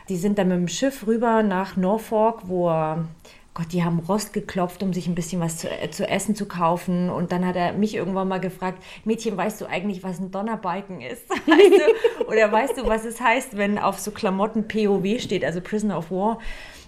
Die 0.10 0.18
sind 0.18 0.38
dann 0.38 0.48
mit 0.48 0.58
dem 0.58 0.68
Schiff 0.68 1.06
rüber 1.06 1.44
nach 1.44 1.78
Norfolk, 1.78 2.42
wo 2.48 2.70
er, 2.70 3.06
Gott, 3.54 3.72
die 3.72 3.84
haben 3.84 4.00
Rost 4.00 4.34
geklopft, 4.34 4.82
um 4.82 4.92
sich 4.92 5.08
ein 5.08 5.16
bisschen 5.16 5.40
was 5.40 5.58
zu, 5.58 5.70
äh, 5.70 5.92
zu 5.92 6.08
essen 6.08 6.36
zu 6.36 6.48
kaufen. 6.48 7.10
Und 7.10 7.32
dann 7.32 7.46
hat 7.46 7.56
er 7.56 7.74
mich 7.74 7.96
irgendwann 7.96 8.28
mal 8.28 8.40
gefragt, 8.40 8.84
Mädchen, 9.06 9.38
weißt 9.38 9.62
du 9.62 9.68
eigentlich, 9.68 10.04
was 10.04 10.20
ein 10.20 10.32
Donnerbalken 10.32 11.02
ist? 11.02 11.30
Weißt 11.30 11.82
du? 12.20 12.26
Oder 12.26 12.52
weißt 12.52 12.78
du, 12.78 12.88
was 12.88 13.06
es 13.06 13.22
heißt, 13.22 13.58
wenn 13.58 13.78
auf 13.78 14.00
so 14.00 14.12
Klamotten 14.12 14.68
POW 14.68 15.20
steht, 15.20 15.46
also 15.46 15.62
Prisoner 15.62 15.98
of 15.98 16.12
War? 16.12 16.40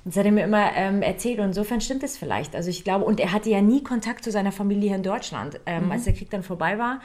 Das 0.03 0.15
hat 0.17 0.25
er 0.25 0.31
mir 0.31 0.43
immer 0.43 0.71
ähm, 0.75 1.03
erzählt 1.03 1.39
und 1.39 1.45
insofern 1.45 1.79
stimmt 1.79 2.01
es 2.01 2.17
vielleicht. 2.17 2.55
Also 2.55 2.69
ich 2.69 2.83
glaube, 2.83 3.05
und 3.05 3.19
er 3.19 3.31
hatte 3.31 3.51
ja 3.51 3.61
nie 3.61 3.83
Kontakt 3.83 4.23
zu 4.23 4.31
seiner 4.31 4.51
Familie 4.51 4.89
hier 4.89 4.97
in 4.97 5.03
Deutschland. 5.03 5.59
Ähm, 5.67 5.91
Als 5.91 6.05
der 6.05 6.13
Krieg 6.13 6.31
dann 6.31 6.41
vorbei 6.41 6.79
war, 6.79 7.01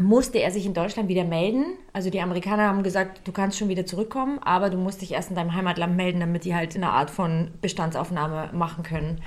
musste 0.00 0.38
er 0.38 0.50
sich 0.50 0.66
in 0.66 0.74
Deutschland 0.74 1.08
wieder 1.08 1.24
melden. 1.24 1.64
Also 1.92 2.10
die 2.10 2.20
Amerikaner 2.20 2.64
haben 2.64 2.82
gesagt, 2.82 3.26
du 3.26 3.32
kannst 3.32 3.58
schon 3.58 3.68
wieder 3.68 3.86
zurückkommen, 3.86 4.38
aber 4.42 4.68
du 4.68 4.76
musst 4.76 5.00
dich 5.00 5.12
erst 5.12 5.30
in 5.30 5.36
deinem 5.36 5.54
Heimatland 5.54 5.96
melden, 5.96 6.20
damit 6.20 6.44
die 6.44 6.54
halt 6.54 6.76
eine 6.76 6.90
Art 6.90 7.10
von 7.10 7.50
Bestandsaufnahme 7.62 8.50
machen 8.52 8.82
können. 8.82 9.20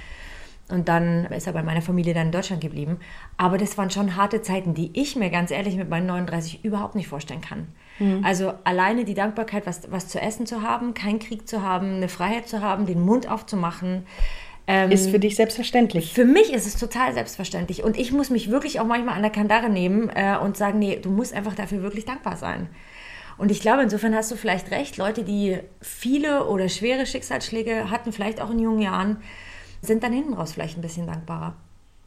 Und 0.69 0.88
dann 0.88 1.25
ist 1.25 1.47
er 1.47 1.53
bei 1.53 1.63
meiner 1.63 1.81
Familie 1.81 2.13
dann 2.13 2.27
in 2.27 2.31
Deutschland 2.31 2.61
geblieben. 2.61 2.99
Aber 3.38 3.57
das 3.57 3.75
waren 3.79 3.89
schon 3.89 4.15
harte 4.15 4.43
Zeiten, 4.43 4.75
die 4.75 4.91
ich 4.93 5.15
mir 5.15 5.31
ganz 5.31 5.49
ehrlich 5.49 5.75
mit 5.75 5.89
meinen 5.89 6.05
39 6.05 6.63
überhaupt 6.63 6.93
nicht 6.93 7.07
vorstellen 7.07 7.41
kann. 7.41 7.67
Mhm. 7.97 8.23
Also 8.23 8.53
alleine 8.65 9.03
die 9.03 9.15
Dankbarkeit, 9.15 9.65
was, 9.65 9.91
was 9.91 10.07
zu 10.07 10.21
essen 10.21 10.45
zu 10.45 10.61
haben, 10.61 10.93
keinen 10.93 11.17
Krieg 11.17 11.47
zu 11.47 11.63
haben, 11.63 11.95
eine 11.95 12.07
Freiheit 12.07 12.47
zu 12.47 12.61
haben, 12.61 12.85
den 12.85 13.01
Mund 13.01 13.27
aufzumachen. 13.27 14.05
Ähm, 14.69 14.91
ist 14.91 15.09
für 15.09 15.17
dich 15.17 15.35
selbstverständlich? 15.35 16.13
Für 16.13 16.25
mich 16.25 16.53
ist 16.53 16.67
es 16.67 16.77
total 16.77 17.11
selbstverständlich. 17.13 17.83
Und 17.83 17.97
ich 17.97 18.11
muss 18.11 18.29
mich 18.29 18.51
wirklich 18.51 18.79
auch 18.79 18.85
manchmal 18.85 19.15
an 19.15 19.23
der 19.23 19.31
Kandare 19.31 19.67
nehmen 19.67 20.11
äh, 20.13 20.38
und 20.38 20.57
sagen, 20.57 20.77
nee, 20.77 20.99
du 21.01 21.09
musst 21.09 21.33
einfach 21.33 21.55
dafür 21.55 21.81
wirklich 21.81 22.05
dankbar 22.05 22.38
sein. 22.38 22.69
Und 23.39 23.49
ich 23.49 23.61
glaube, 23.61 23.81
insofern 23.81 24.13
hast 24.13 24.29
du 24.31 24.35
vielleicht 24.35 24.69
recht. 24.69 24.97
Leute, 24.97 25.23
die 25.23 25.57
viele 25.81 26.45
oder 26.45 26.69
schwere 26.69 27.07
Schicksalsschläge 27.07 27.89
hatten, 27.89 28.11
vielleicht 28.11 28.39
auch 28.41 28.51
in 28.51 28.59
jungen 28.59 28.81
Jahren, 28.81 29.17
sind 29.81 30.03
dann 30.03 30.13
hinten 30.13 30.35
raus 30.35 30.53
vielleicht 30.53 30.77
ein 30.77 30.81
bisschen 30.81 31.07
dankbarer. 31.07 31.55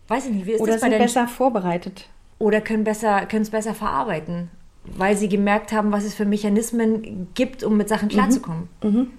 Weiß 0.07 0.26
ich 0.26 0.33
nicht, 0.33 0.47
wie 0.47 0.52
ist 0.52 0.61
oder 0.61 0.75
das 0.75 0.83
bei 0.83 0.90
sind 0.90 0.99
besser 0.99 1.26
vorbereitet. 1.26 2.07
Oder 2.38 2.61
können 2.61 2.85
besser, 2.85 3.26
können 3.26 3.42
es 3.42 3.50
besser 3.50 3.75
verarbeiten, 3.75 4.50
weil 4.85 5.16
sie 5.16 5.28
gemerkt 5.28 5.73
haben, 5.73 5.90
was 5.90 6.04
es 6.04 6.14
für 6.14 6.26
Mechanismen 6.26 7.28
gibt, 7.35 7.64
um 7.64 7.76
mit 7.76 7.88
Sachen 7.88 8.09
klarzukommen. 8.09 8.69
Mhm. 8.83 8.90
Mhm. 8.90 9.11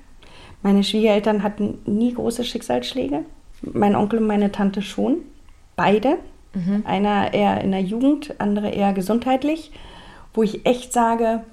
Meine 0.63 0.83
Schwiegereltern 0.83 1.43
hatten 1.43 1.77
nie 1.85 2.13
große 2.13 2.43
Schicksalsschläge. 2.43 3.25
Mein 3.61 3.95
Onkel 3.95 4.19
und 4.19 4.27
meine 4.27 4.51
Tante 4.51 4.81
schon. 4.81 5.17
Beide. 5.75 6.17
Mhm. 6.53 6.83
Einer 6.85 7.33
eher 7.33 7.61
in 7.61 7.71
der 7.71 7.81
Jugend, 7.81 8.39
andere 8.39 8.69
eher 8.69 8.93
gesundheitlich. 8.93 9.71
Wo 10.33 10.41
ich 10.41 10.65
echt 10.65 10.93
sage, 10.93 11.43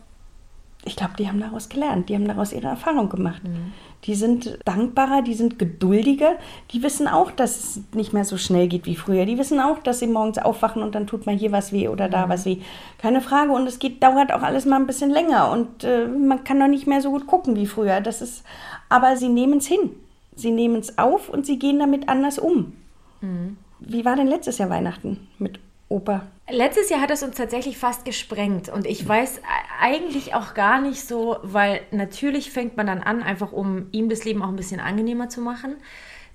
ich 0.85 0.97
glaube, 0.97 1.13
die 1.19 1.29
haben 1.29 1.41
daraus 1.41 1.69
gelernt, 1.69 2.09
die 2.09 2.15
haben 2.15 2.27
daraus 2.27 2.53
ihre 2.53 2.69
Erfahrung 2.69 3.11
gemacht. 3.11 3.45
Mhm. 3.45 3.73
Die 4.05 4.15
sind 4.15 4.59
dankbarer, 4.65 5.21
die 5.21 5.35
sind 5.35 5.59
geduldiger, 5.59 6.37
die 6.73 6.83
wissen 6.83 7.07
auch, 7.07 7.31
dass 7.31 7.59
es 7.59 7.81
nicht 7.93 8.15
mehr 8.15 8.25
so 8.25 8.39
schnell 8.39 8.67
geht 8.67 8.87
wie 8.87 8.97
früher. 8.97 9.27
Die 9.27 9.37
wissen 9.37 9.61
auch, 9.61 9.79
dass 9.81 9.99
sie 9.99 10.07
morgens 10.07 10.39
aufwachen 10.39 10.83
und 10.83 10.95
dann 10.95 11.07
tut 11.07 11.27
mal 11.27 11.37
hier 11.37 11.53
was 11.53 11.71
weh 11.73 11.89
oder 11.89 12.09
da 12.09 12.25
mhm. 12.25 12.31
was 12.31 12.47
weh. 12.47 12.59
Keine 12.97 13.21
Frage. 13.21 13.53
Und 13.53 13.67
es 13.67 13.79
geht, 13.79 14.03
dauert 14.03 14.33
auch 14.33 14.43
alles 14.43 14.65
mal 14.65 14.77
ein 14.77 14.87
bisschen 14.87 15.11
länger 15.11 15.51
und 15.51 15.85
äh, 15.85 16.07
man 16.07 16.45
kann 16.45 16.59
noch 16.59 16.69
nicht 16.69 16.87
mehr 16.87 17.03
so 17.03 17.11
gut 17.11 17.27
gucken 17.27 17.57
wie 17.57 17.67
früher. 17.67 18.01
Das 18.01 18.23
ist, 18.23 18.43
aber 18.91 19.17
sie 19.17 19.31
nehmen 19.31 19.59
es 19.59 19.67
hin. 19.67 19.93
Sie 20.37 20.51
nehmen 20.51 20.77
es 20.77 20.99
auf 20.99 21.31
und 21.31 21.47
sie 21.47 21.59
gehen 21.59 21.79
damit 21.79 22.09
anders 22.09 22.39
um. 22.39 22.75
Mhm. 23.23 23.57
Wie 23.79 24.05
war 24.05 24.17
denn 24.17 24.27
letztes 24.27 24.59
Jahr 24.59 24.69
Weihnachten 24.69 25.29
mit 25.39 25.59
Opa? 25.89 26.27
Letztes 26.51 26.91
Jahr 26.91 27.01
hat 27.01 27.11
es 27.11 27.23
uns 27.23 27.37
tatsächlich 27.37 27.79
fast 27.79 28.05
gesprengt 28.05 28.69
und 28.69 28.87
ich 28.87 29.07
weiß 29.07 29.41
eigentlich 29.81 30.35
auch 30.35 30.55
gar 30.55 30.81
nicht 30.81 31.07
so, 31.07 31.39
weil 31.43 31.81
natürlich 31.91 32.51
fängt 32.51 32.77
man 32.77 32.87
dann 32.87 33.03
an, 33.03 33.23
einfach 33.23 33.53
um 33.53 33.87
ihm 33.93 34.09
das 34.09 34.25
Leben 34.25 34.43
auch 34.43 34.49
ein 34.49 34.57
bisschen 34.57 34.81
angenehmer 34.81 35.29
zu 35.29 35.41
machen, 35.41 35.77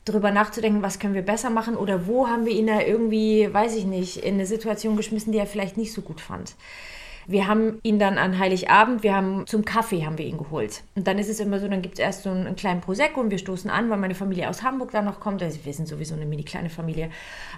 darüber 0.05 0.31
nachzudenken, 0.31 0.81
was 0.81 0.99
können 0.99 1.13
wir 1.13 1.21
besser 1.21 1.49
machen 1.49 1.75
oder 1.75 2.07
wo 2.07 2.27
haben 2.27 2.45
wir 2.45 2.53
ihn 2.53 2.67
da 2.67 2.81
irgendwie, 2.81 3.49
weiß 3.51 3.75
ich 3.75 3.85
nicht, 3.85 4.17
in 4.17 4.35
eine 4.35 4.45
Situation 4.45 4.97
geschmissen, 4.97 5.31
die 5.31 5.39
er 5.39 5.47
vielleicht 5.47 5.77
nicht 5.77 5.93
so 5.93 6.01
gut 6.01 6.21
fand. 6.21 6.55
Wir 7.27 7.47
haben 7.47 7.79
ihn 7.83 7.99
dann 7.99 8.17
an 8.17 8.37
Heiligabend, 8.37 9.03
wir 9.03 9.15
haben 9.15 9.47
zum 9.47 9.65
Kaffee 9.65 10.05
haben 10.05 10.17
wir 10.17 10.25
ihn 10.25 10.37
geholt. 10.37 10.83
Und 10.95 11.07
dann 11.07 11.17
ist 11.17 11.29
es 11.29 11.39
immer 11.39 11.59
so, 11.59 11.67
dann 11.67 11.81
gibt 11.81 11.95
es 11.95 11.99
erst 11.99 12.23
so 12.23 12.29
einen, 12.29 12.45
einen, 12.45 12.55
kleinen 12.55 12.81
Prosecco 12.81 13.19
und 13.19 13.31
wir 13.31 13.37
stoßen 13.37 13.69
an, 13.69 13.89
weil 13.89 13.97
meine 13.97 14.15
Familie 14.15 14.49
aus 14.49 14.63
Hamburg 14.63 14.91
dann 14.91 15.05
noch 15.05 15.19
kommt. 15.19 15.41
Also 15.41 15.59
wir 15.63 15.73
sind 15.73 15.87
sowieso 15.87 16.15
eine 16.15 16.25
mini 16.25 16.43
kleine 16.43 16.69
Familie. 16.69 17.09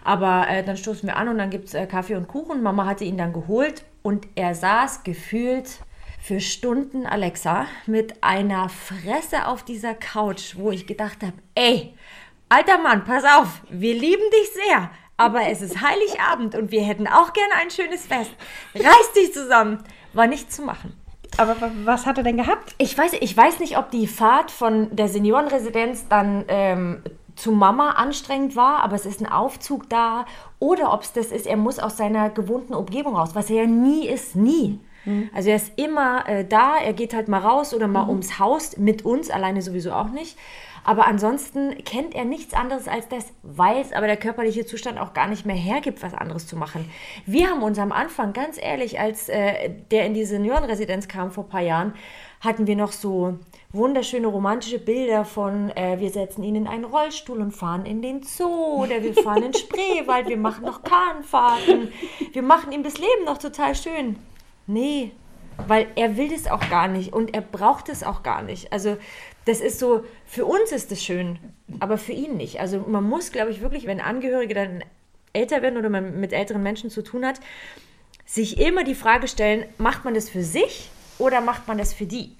Aber 0.04 0.48
äh, 0.50 0.64
dann 0.64 0.78
stoßen 0.78 1.08
wir 1.08 1.18
an 1.18 1.28
und 1.28 1.38
dann 1.38 1.50
gibt 1.50 1.68
es 1.68 1.74
äh, 1.74 1.86
Kaffee 1.86 2.16
und 2.16 2.28
Kuchen. 2.28 2.64
Mama 2.64 2.86
hatte 2.86 3.04
ihn 3.04 3.18
dann 3.18 3.34
geholt 3.34 3.84
und 4.04 4.28
er 4.36 4.56
saß 4.56 5.04
gefühlt 5.04 5.80
für 6.20 6.40
Stunden, 6.40 7.06
Alexa, 7.06 7.68
mit 7.86 8.24
einer 8.24 8.70
Fresse 8.70 9.48
auf 9.48 9.64
dieser 9.64 9.94
Couch, 9.94 10.56
wo 10.58 10.72
ich 10.72 10.88
gedacht 10.88 11.22
habe, 11.22 11.34
ey, 11.56 11.94
alter 12.50 12.80
Mann, 12.80 13.06
pass 13.06 13.24
auf, 13.24 13.62
wir 13.70 13.94
lieben 13.94 14.30
dich 14.32 14.50
sehr 14.66 14.90
aber 15.18 15.48
es 15.48 15.62
ist 15.62 15.82
Heiligabend 15.82 16.56
und 16.56 16.72
wir 16.72 16.84
hätten 16.84 17.08
auch 17.08 17.34
gerne 17.34 17.56
ein 17.60 17.72
schönes 17.72 18.06
Fest. 18.06 18.32
Reiß 18.76 19.14
dich 19.16 19.34
zusammen. 19.34 19.84
War 20.14 20.28
nicht 20.28 20.52
zu 20.52 20.62
machen. 20.62 20.94
Aber 21.38 21.56
was 21.84 22.06
hat 22.06 22.18
er 22.18 22.24
denn 22.24 22.38
gehabt? 22.38 22.74
Ich 22.78 22.98
weiß, 22.98 23.14
ich 23.20 23.36
weiß 23.36 23.60
nicht, 23.60 23.77
ob 23.77 23.92
die 23.92 24.08
Fahrt 24.08 24.50
von 24.50 24.96
der 24.96 25.08
Seniorenresidenz 25.08 26.08
dann 26.08 26.46
ähm, 26.48 27.03
zu 27.36 27.51
Mama 27.51 27.92
anstrengend 27.92 28.56
war, 28.56 28.84
aber 28.84 28.96
es 28.96 29.06
ist 29.06 29.22
ein 29.22 29.32
Aufzug 29.32 29.90
da. 29.90 30.25
Oder 30.60 30.94
ob 30.94 31.01
es 31.01 31.14
das 31.14 31.27
ist, 31.27 31.46
er 31.46 31.58
muss 31.58 31.80
aus 31.80 31.98
seiner 31.98 32.30
gewohnten 32.30 32.74
Umgebung 32.74 33.16
raus, 33.16 33.32
was 33.34 33.50
er 33.50 33.64
ja 33.64 33.68
nie 33.68 34.08
ist, 34.08 34.36
nie. 34.36 34.80
Mhm. 35.07 35.29
Also 35.33 35.50
er 35.50 35.55
ist 35.55 35.72
immer 35.77 36.27
äh, 36.27 36.46
da, 36.46 36.77
er 36.77 36.93
geht 36.93 37.13
halt 37.13 37.27
mal 37.27 37.39
raus 37.39 37.74
oder 37.74 37.87
mal 37.87 38.03
mhm. 38.03 38.09
ums 38.09 38.39
Haus 38.39 38.77
mit 38.77 39.05
uns, 39.05 39.29
alleine 39.29 39.61
sowieso 39.61 39.91
auch 39.93 40.09
nicht. 40.09 40.37
Aber 40.83 41.05
ansonsten 41.05 41.83
kennt 41.83 42.15
er 42.15 42.24
nichts 42.24 42.53
anderes 42.53 42.87
als 42.87 43.09
das, 43.09 43.33
weiß 43.43 43.91
aber 43.91 44.07
der 44.07 44.15
körperliche 44.15 44.65
Zustand 44.65 44.98
auch 44.98 45.13
gar 45.13 45.27
nicht 45.27 45.46
mehr 45.46 45.55
hergibt, 45.55 46.01
was 46.01 46.13
anderes 46.13 46.48
zu 46.48 46.55
machen. 46.55 46.89
Wir 47.25 47.50
haben 47.50 47.61
uns 47.61 47.77
am 47.77 47.91
Anfang, 47.91 48.31
ganz 48.31 48.57
ehrlich, 48.57 48.98
als 48.98 49.27
äh, 49.27 49.70
der 49.91 50.05
in 50.05 50.13
die 50.13 50.24
Seniorenresidenz 50.24 51.09
kam 51.09 51.31
vor 51.31 51.43
ein 51.43 51.50
paar 51.50 51.61
Jahren, 51.61 51.93
hatten 52.39 52.67
wir 52.67 52.77
noch 52.77 52.93
so 52.93 53.37
wunderschöne 53.74 54.27
romantische 54.27 54.79
Bilder 54.79 55.25
von, 55.25 55.75
äh, 55.75 56.00
wir 56.00 56.09
setzen 56.09 56.41
ihn 56.43 56.55
in 56.55 56.67
einen 56.67 56.85
Rollstuhl 56.85 57.41
und 57.41 57.51
fahren 57.51 57.85
in 57.85 58.01
den 58.01 58.24
Zoo 58.24 58.83
oder 58.83 59.03
wir 59.03 59.13
fahren 59.13 59.43
in 59.43 59.53
Spreewald, 59.55 60.29
wir 60.29 60.37
machen 60.37 60.63
noch 60.63 60.83
Kahnfahrten, 60.83 61.91
wir 62.31 62.43
machen 62.43 62.72
ihm 62.72 62.83
das 62.83 62.98
Leben 62.98 63.25
noch 63.25 63.39
total 63.39 63.75
schön. 63.75 64.15
Nee, 64.68 65.12
weil 65.66 65.88
er 65.96 66.18
will 66.18 66.30
das 66.30 66.48
auch 66.48 66.70
gar 66.70 66.88
nicht 66.88 67.14
und 67.14 67.34
er 67.34 67.42
braucht 67.42 67.90
es 67.90 68.03
auch 68.03 68.22
gar 68.22 68.44
nicht. 68.44 68.72
Also 68.72 68.98
das 69.46 69.62
ist 69.62 69.80
so, 69.80 70.03
für 70.25 70.46
uns 70.46 70.72
ist 70.72 70.92
es 70.92 71.03
schön, 71.03 71.40
aber 71.80 71.98
für 71.98 72.12
ihn 72.12 72.38
nicht. 72.38 72.60
Also 72.60 72.80
man 72.88 73.03
muss, 73.03 73.32
glaube 73.32 73.51
ich, 73.51 73.62
wirklich, 73.62 73.88
wenn 73.88 74.01
Angehörige 74.01 74.53
dann 74.53 74.84
älter 75.34 75.62
werden 75.62 75.77
oder 75.77 75.90
man 75.90 76.20
mit 76.20 76.34
älteren 76.34 76.64
Menschen 76.64 76.90
zu 76.90 77.01
tun 77.01 77.25
hat, 77.25 77.40
sich 78.25 78.60
immer 78.60 78.84
die 78.84 78.96
Frage 78.96 79.27
stellen, 79.27 79.66
macht 79.77 80.03
man 80.03 80.14
das 80.14 80.30
für 80.30 80.44
sich 80.44 80.90
oder 81.18 81.42
macht 81.42 81.68
man 81.68 81.77
das 81.77 81.94
für 81.94 82.06
die? 82.06 82.36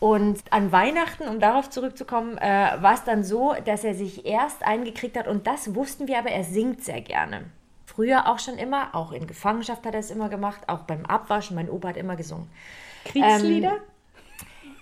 Und 0.00 0.40
an 0.50 0.70
Weihnachten, 0.70 1.26
um 1.26 1.40
darauf 1.40 1.70
zurückzukommen, 1.70 2.38
äh, 2.38 2.76
war 2.80 2.94
es 2.94 3.02
dann 3.02 3.24
so, 3.24 3.54
dass 3.64 3.82
er 3.82 3.94
sich 3.94 4.26
erst 4.26 4.62
eingekriegt 4.62 5.16
hat 5.16 5.26
und 5.26 5.46
das 5.46 5.74
wussten 5.74 6.06
wir, 6.06 6.18
aber 6.18 6.30
er 6.30 6.44
singt 6.44 6.84
sehr 6.84 7.00
gerne. 7.00 7.44
Früher 7.88 8.28
auch 8.28 8.38
schon 8.38 8.58
immer, 8.58 8.94
auch 8.94 9.12
in 9.12 9.26
Gefangenschaft 9.26 9.86
hat 9.86 9.94
er 9.94 10.00
es 10.00 10.10
immer 10.10 10.28
gemacht, 10.28 10.60
auch 10.66 10.80
beim 10.80 11.06
Abwaschen, 11.06 11.56
mein 11.56 11.70
Opa 11.70 11.88
hat 11.88 11.96
immer 11.96 12.16
gesungen. 12.16 12.50
Kriegslieder? 13.06 13.72
Ähm, 13.72 13.80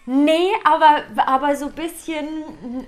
Nee, 0.09 0.51
aber, 0.63 1.03
aber 1.17 1.57
so 1.57 1.67
ein 1.67 1.73
bisschen, 1.73 2.29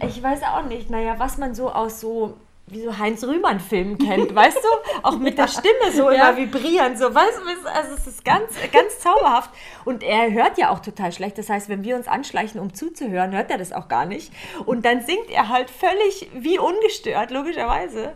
ich 0.07 0.22
weiß 0.22 0.44
auch 0.44 0.62
nicht, 0.66 0.88
naja, 0.88 1.18
was 1.18 1.37
man 1.37 1.52
so 1.52 1.68
aus 1.68 2.00
so 2.00 2.37
wie 2.70 2.83
so 2.83 2.98
Heinz 2.98 3.24
Rühmann-Filmen 3.24 3.98
kennt, 3.98 4.35
weißt 4.35 4.59
du? 4.59 5.02
Auch 5.02 5.18
mit 5.18 5.38
der 5.38 5.48
Stimme 5.48 5.92
so 5.92 6.11
ja. 6.11 6.31
immer 6.31 6.37
vibrieren, 6.37 6.96
so, 6.96 7.14
weißt 7.14 7.38
du? 7.38 7.68
Also 7.70 7.94
es 7.94 8.07
ist 8.07 8.24
ganz, 8.24 8.54
ganz 8.72 8.98
zauberhaft. 8.98 9.50
Und 9.85 10.02
er 10.02 10.33
hört 10.33 10.59
ja 10.59 10.70
auch 10.70 10.81
total 10.81 11.12
schlecht. 11.12 11.38
Das 11.38 11.48
heißt, 11.48 11.68
wenn 11.68 11.85
wir 11.85 11.96
uns 11.96 12.09
anschleichen, 12.09 12.61
um 12.61 12.74
zuzuhören, 12.74 13.33
hört 13.33 13.50
er 13.50 13.59
das 13.59 13.72
auch 13.72 13.88
gar 13.88 14.07
nicht. 14.07 14.33
Und 14.64 14.85
dann 14.85 15.02
singt 15.02 15.31
er 15.31 15.48
halt 15.48 15.70
völlig 15.70 16.31
wie 16.35 16.59
ungestört, 16.59 17.31
logischerweise. 17.31 18.12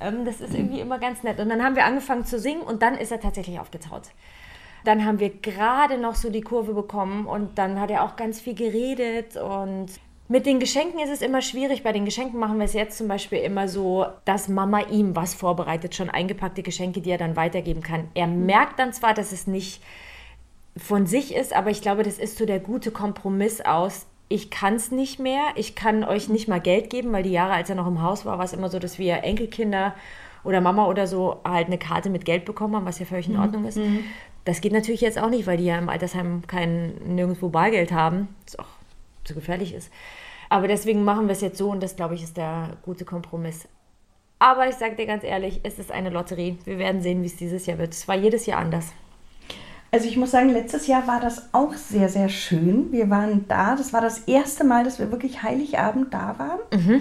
Ähm, 0.00 0.24
das 0.24 0.40
ist 0.40 0.54
irgendwie 0.54 0.80
immer 0.80 0.98
ganz 0.98 1.22
nett. 1.22 1.40
Und 1.40 1.48
dann 1.48 1.62
haben 1.62 1.76
wir 1.76 1.84
angefangen 1.84 2.24
zu 2.24 2.38
singen 2.38 2.62
und 2.62 2.82
dann 2.82 2.96
ist 2.96 3.12
er 3.12 3.20
tatsächlich 3.20 3.58
aufgetaut. 3.60 4.02
Dann 4.84 5.04
haben 5.04 5.18
wir 5.18 5.30
gerade 5.30 5.98
noch 5.98 6.14
so 6.14 6.30
die 6.30 6.42
Kurve 6.42 6.72
bekommen 6.72 7.26
und 7.26 7.58
dann 7.58 7.80
hat 7.80 7.90
er 7.90 8.04
auch 8.04 8.14
ganz 8.14 8.40
viel 8.40 8.54
geredet 8.54 9.36
und 9.36 9.88
mit 10.28 10.44
den 10.44 10.58
Geschenken 10.58 10.98
ist 11.00 11.10
es 11.10 11.22
immer 11.22 11.40
schwierig. 11.40 11.82
Bei 11.82 11.92
den 11.92 12.04
Geschenken 12.04 12.40
machen 12.40 12.58
wir 12.58 12.64
es 12.64 12.72
jetzt 12.72 12.98
zum 12.98 13.06
Beispiel 13.06 13.38
immer 13.38 13.68
so, 13.68 14.06
dass 14.24 14.48
Mama 14.48 14.80
ihm 14.90 15.14
was 15.14 15.34
vorbereitet, 15.34 15.94
schon 15.94 16.10
eingepackte 16.10 16.62
Geschenke, 16.62 17.00
die 17.00 17.10
er 17.10 17.18
dann 17.18 17.36
weitergeben 17.36 17.82
kann. 17.82 18.08
Er 18.14 18.26
merkt 18.26 18.78
dann 18.78 18.92
zwar, 18.92 19.14
dass 19.14 19.30
es 19.30 19.46
nicht 19.46 19.82
von 20.76 21.06
sich 21.06 21.34
ist, 21.34 21.54
aber 21.54 21.70
ich 21.70 21.80
glaube, 21.80 22.02
das 22.02 22.18
ist 22.18 22.38
so 22.38 22.44
der 22.44 22.58
gute 22.58 22.90
Kompromiss 22.90 23.60
aus. 23.60 24.06
Ich 24.28 24.50
kann 24.50 24.74
es 24.74 24.90
nicht 24.90 25.20
mehr, 25.20 25.42
ich 25.54 25.76
kann 25.76 26.02
euch 26.02 26.28
nicht 26.28 26.48
mal 26.48 26.60
Geld 26.60 26.90
geben, 26.90 27.12
weil 27.12 27.22
die 27.22 27.30
Jahre, 27.30 27.52
als 27.52 27.70
er 27.70 27.76
noch 27.76 27.86
im 27.86 28.02
Haus 28.02 28.26
war, 28.26 28.38
war 28.38 28.44
es 28.44 28.52
immer 28.52 28.68
so, 28.68 28.80
dass 28.80 28.98
wir 28.98 29.22
Enkelkinder 29.22 29.94
oder 30.42 30.60
Mama 30.60 30.86
oder 30.86 31.06
so 31.06 31.40
halt 31.44 31.68
eine 31.68 31.78
Karte 31.78 32.10
mit 32.10 32.24
Geld 32.24 32.44
bekommen 32.44 32.74
haben, 32.74 32.86
was 32.86 32.98
ja 32.98 33.06
völlig 33.06 33.28
in 33.28 33.34
mhm. 33.34 33.42
Ordnung 33.42 33.64
ist. 33.64 33.78
Mhm. 33.78 34.04
Das 34.44 34.60
geht 34.60 34.72
natürlich 34.72 35.00
jetzt 35.00 35.18
auch 35.18 35.30
nicht, 35.30 35.46
weil 35.46 35.56
die 35.56 35.64
ja 35.64 35.78
im 35.78 35.88
Altersheim 35.88 36.42
kein 36.46 36.94
nirgendwo 37.04 37.48
Bargeld 37.48 37.92
haben, 37.92 38.28
was 38.44 38.58
auch 38.58 38.75
zu 39.26 39.34
gefährlich 39.34 39.74
ist. 39.74 39.90
Aber 40.48 40.68
deswegen 40.68 41.04
machen 41.04 41.26
wir 41.26 41.32
es 41.32 41.40
jetzt 41.40 41.58
so 41.58 41.70
und 41.70 41.82
das, 41.82 41.96
glaube 41.96 42.14
ich, 42.14 42.22
ist 42.22 42.36
der 42.36 42.76
gute 42.82 43.04
Kompromiss. 43.04 43.68
Aber 44.38 44.68
ich 44.68 44.76
sage 44.76 44.96
dir 44.96 45.06
ganz 45.06 45.24
ehrlich, 45.24 45.60
es 45.62 45.78
ist 45.78 45.90
eine 45.90 46.10
Lotterie. 46.10 46.58
Wir 46.64 46.78
werden 46.78 47.02
sehen, 47.02 47.22
wie 47.22 47.26
es 47.26 47.36
dieses 47.36 47.66
Jahr 47.66 47.78
wird. 47.78 47.94
Es 47.94 48.06
war 48.06 48.16
jedes 48.16 48.46
Jahr 48.46 48.60
anders. 48.60 48.92
Also 49.90 50.08
ich 50.08 50.16
muss 50.16 50.32
sagen, 50.32 50.50
letztes 50.50 50.86
Jahr 50.86 51.06
war 51.06 51.20
das 51.20 51.54
auch 51.54 51.72
sehr, 51.72 52.08
sehr 52.08 52.28
schön. 52.28 52.92
Wir 52.92 53.08
waren 53.08 53.46
da. 53.48 53.76
Das 53.76 53.92
war 53.92 54.00
das 54.00 54.20
erste 54.20 54.64
Mal, 54.64 54.84
dass 54.84 54.98
wir 54.98 55.10
wirklich 55.10 55.42
Heiligabend 55.42 56.12
da 56.12 56.38
waren. 56.38 56.60
Mhm. 56.72 57.00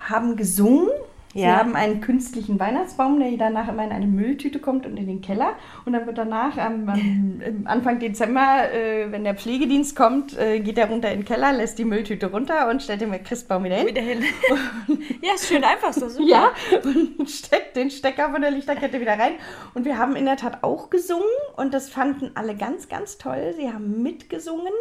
Haben 0.00 0.36
gesungen 0.36 0.88
Sie 1.36 1.42
Ja. 1.42 1.58
haben 1.58 1.76
einen 1.76 2.00
künstlichen 2.00 2.58
Weihnachtsbaum, 2.58 3.20
der 3.20 3.30
danach 3.36 3.68
immer 3.68 3.84
in 3.84 3.92
eine 3.92 4.06
Mülltüte 4.06 4.58
kommt 4.58 4.86
und 4.86 4.96
in 4.96 5.06
den 5.06 5.20
Keller. 5.20 5.52
Und 5.84 5.92
dann 5.92 6.06
wird 6.06 6.16
danach 6.16 6.56
am, 6.56 6.88
am 6.88 7.40
Anfang 7.66 7.98
Dezember, 7.98 8.72
äh, 8.72 9.12
wenn 9.12 9.22
der 9.22 9.34
Pflegedienst 9.34 9.94
kommt, 9.94 10.36
äh, 10.38 10.60
geht 10.60 10.78
er 10.78 10.88
runter 10.88 11.10
in 11.12 11.20
den 11.20 11.24
Keller, 11.26 11.52
lässt 11.52 11.78
die 11.78 11.84
Mülltüte 11.84 12.30
runter 12.30 12.70
und 12.70 12.82
stellt 12.82 13.02
den 13.02 13.12
Christbaum 13.22 13.64
wieder 13.64 13.76
hin. 13.76 13.88
Wieder 13.88 14.00
hin. 14.00 14.24
ja, 15.22 15.34
ist 15.34 15.46
schön 15.48 15.62
einfach 15.62 15.92
so. 15.92 16.08
Super. 16.08 16.26
Ja, 16.26 16.50
und 16.84 17.28
steckt 17.30 17.76
den 17.76 17.90
Stecker 17.90 18.30
von 18.30 18.40
der 18.40 18.50
Lichterkette 18.50 19.00
wieder 19.00 19.18
rein. 19.18 19.32
Und 19.74 19.84
wir 19.84 19.98
haben 19.98 20.16
in 20.16 20.24
der 20.24 20.36
Tat 20.36 20.62
auch 20.62 20.88
gesungen 20.88 21.26
und 21.56 21.74
das 21.74 21.90
fanden 21.90 22.30
alle 22.34 22.54
ganz, 22.56 22.88
ganz 22.88 23.18
toll. 23.18 23.54
Sie 23.58 23.70
haben 23.70 24.02
mitgesungen. 24.02 24.72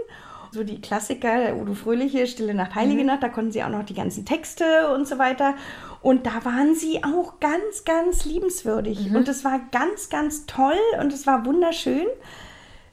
So 0.56 0.64
die 0.64 0.80
Klassiker, 0.80 1.54
Udo 1.58 1.74
Fröhliche, 1.74 2.26
Stille 2.28 2.54
Nacht, 2.54 2.76
Heilige 2.76 3.04
Nacht, 3.04 3.24
da 3.24 3.28
konnten 3.28 3.52
sie 3.52 3.62
auch 3.62 3.70
noch 3.70 3.84
die 3.84 3.94
ganzen 3.94 4.24
Texte 4.24 4.90
und 4.96 5.06
so 5.06 5.18
weiter. 5.18 5.54
Und 6.02 6.26
da 6.26 6.46
waren 6.46 6.76
sie 6.76 7.04
auch 7.04 7.42
ganz, 7.42 7.84
ganz 7.84 8.24
liebenswürdig. 8.24 9.14
Und 9.14 9.28
es 9.28 9.44
war 9.44 9.60
ganz, 9.74 10.08
ganz 10.08 10.46
toll 10.46 10.80
und 11.02 11.12
es 11.12 11.28
war 11.28 11.46
wunderschön. 11.46 12.08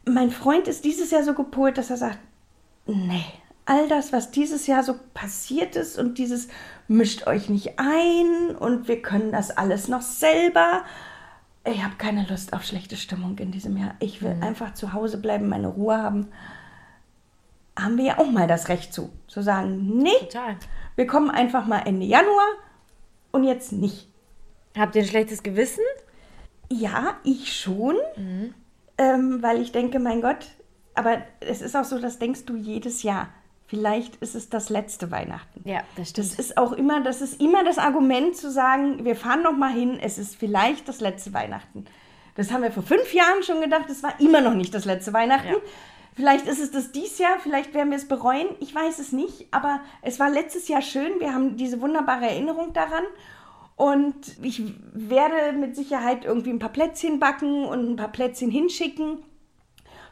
Mein 0.04 0.32
Freund 0.32 0.66
ist 0.66 0.84
dieses 0.84 1.12
Jahr 1.12 1.22
so 1.22 1.34
gepolt, 1.34 1.78
dass 1.78 1.90
er 1.90 1.98
sagt, 1.98 2.18
nee, 2.86 3.26
all 3.64 3.86
das, 3.86 4.12
was 4.12 4.32
dieses 4.32 4.66
Jahr 4.66 4.82
so 4.82 4.96
passiert 5.14 5.76
ist 5.76 6.00
und 6.00 6.18
dieses 6.18 6.48
mischt 6.88 7.28
euch 7.28 7.48
nicht 7.48 7.78
ein 7.78 8.56
und 8.56 8.88
wir 8.88 9.02
können 9.02 9.30
das 9.30 9.56
alles 9.56 9.86
noch 9.86 10.02
selber. 10.02 10.82
Ich 11.64 11.84
habe 11.84 11.94
keine 11.96 12.26
Lust 12.26 12.54
auf 12.54 12.64
schlechte 12.64 12.96
Stimmung 12.96 13.38
in 13.38 13.52
diesem 13.52 13.76
Jahr. 13.76 13.94
Ich 14.00 14.20
will 14.20 14.36
einfach 14.40 14.74
zu 14.74 14.94
Hause 14.94 15.18
bleiben, 15.18 15.48
meine 15.48 15.68
Ruhe 15.68 16.02
haben. 16.02 16.26
Haben 17.78 17.96
wir 17.96 18.04
ja 18.04 18.18
auch 18.18 18.30
mal 18.30 18.46
das 18.46 18.68
Recht 18.68 18.92
zu. 18.92 19.10
Zu 19.28 19.42
sagen, 19.42 19.98
nee, 19.98 20.10
Total. 20.20 20.56
wir 20.96 21.06
kommen 21.06 21.30
einfach 21.30 21.66
mal 21.66 21.80
Ende 21.80 22.04
Januar 22.06 22.48
und 23.30 23.44
jetzt 23.44 23.72
nicht. 23.72 24.08
Habt 24.76 24.94
ihr 24.94 25.02
ein 25.02 25.08
schlechtes 25.08 25.42
Gewissen? 25.42 25.84
Ja, 26.70 27.16
ich 27.24 27.54
schon, 27.54 27.96
ähm, 28.96 29.42
weil 29.42 29.60
ich 29.60 29.72
denke, 29.72 29.98
mein 29.98 30.22
Gott, 30.22 30.46
aber 30.94 31.18
es 31.40 31.60
ist 31.60 31.76
auch 31.76 31.84
so, 31.84 31.98
das 31.98 32.18
denkst 32.18 32.44
du 32.46 32.56
jedes 32.56 33.02
Jahr. 33.02 33.28
Vielleicht 33.66 34.16
ist 34.16 34.34
es 34.34 34.50
das 34.50 34.68
letzte 34.68 35.10
Weihnachten. 35.10 35.66
Ja, 35.66 35.80
das 35.96 36.10
stimmt. 36.10 36.30
Das 36.30 36.38
ist 36.38 36.58
auch 36.58 36.72
immer, 36.72 37.02
das 37.02 37.22
ist 37.22 37.40
immer 37.40 37.64
das 37.64 37.78
Argument 37.78 38.36
zu 38.36 38.50
sagen, 38.50 39.04
wir 39.04 39.16
fahren 39.16 39.42
noch 39.42 39.56
mal 39.56 39.72
hin, 39.72 39.98
es 39.98 40.18
ist 40.18 40.36
vielleicht 40.36 40.88
das 40.88 41.00
letzte 41.00 41.32
Weihnachten. 41.32 41.86
Das 42.34 42.50
haben 42.50 42.62
wir 42.62 42.70
vor 42.70 42.82
fünf 42.82 43.12
Jahren 43.14 43.42
schon 43.42 43.60
gedacht, 43.60 43.88
es 43.88 44.02
war 44.02 44.18
immer 44.20 44.40
noch 44.40 44.54
nicht 44.54 44.74
das 44.74 44.84
letzte 44.84 45.12
Weihnachten. 45.12 45.48
Ja. 45.48 45.56
Vielleicht 46.14 46.46
ist 46.46 46.60
es 46.60 46.70
das 46.70 46.92
dies 46.92 47.18
Jahr, 47.18 47.38
vielleicht 47.40 47.72
werden 47.74 47.90
wir 47.90 47.96
es 47.96 48.06
bereuen, 48.06 48.48
ich 48.60 48.74
weiß 48.74 48.98
es 48.98 49.12
nicht, 49.12 49.46
aber 49.50 49.80
es 50.02 50.20
war 50.20 50.28
letztes 50.30 50.68
Jahr 50.68 50.82
schön, 50.82 51.20
wir 51.20 51.32
haben 51.32 51.56
diese 51.56 51.80
wunderbare 51.80 52.26
Erinnerung 52.26 52.72
daran 52.74 53.04
und 53.76 54.14
ich 54.42 54.62
werde 54.92 55.56
mit 55.56 55.74
Sicherheit 55.74 56.24
irgendwie 56.26 56.50
ein 56.50 56.58
paar 56.58 56.68
Plätzchen 56.72 57.18
backen 57.18 57.64
und 57.64 57.90
ein 57.90 57.96
paar 57.96 58.12
Plätzchen 58.12 58.50
hinschicken 58.50 59.24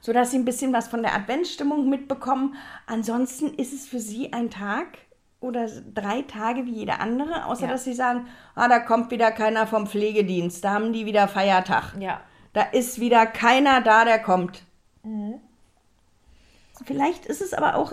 sodass 0.00 0.30
sie 0.30 0.38
ein 0.38 0.44
bisschen 0.44 0.72
was 0.72 0.88
von 0.88 1.02
der 1.02 1.14
Adventsstimmung 1.14 1.88
mitbekommen. 1.88 2.56
Ansonsten 2.86 3.52
ist 3.54 3.72
es 3.72 3.86
für 3.86 4.00
sie 4.00 4.32
ein 4.32 4.50
Tag 4.50 4.98
oder 5.40 5.68
drei 5.94 6.22
Tage 6.22 6.66
wie 6.66 6.72
jeder 6.72 7.00
andere, 7.00 7.46
außer 7.46 7.66
Ja. 7.66 7.72
dass 7.72 7.84
sie 7.84 7.94
sagen, 7.94 8.26
ah, 8.54 8.68
da 8.68 8.78
kommt 8.78 9.10
wieder 9.10 9.30
keiner 9.30 9.66
vom 9.66 9.86
Pflegedienst, 9.86 10.64
da 10.64 10.70
haben 10.72 10.92
die 10.92 11.06
wieder 11.06 11.28
Feiertag. 11.28 11.94
Ja. 11.98 12.20
Da 12.52 12.62
ist 12.62 13.00
wieder 13.00 13.26
keiner 13.26 13.80
da, 13.80 14.04
der 14.04 14.20
kommt. 14.20 14.62
Vielleicht 16.84 17.26
ist 17.26 17.40
es 17.40 17.54
aber 17.54 17.76
auch, 17.76 17.92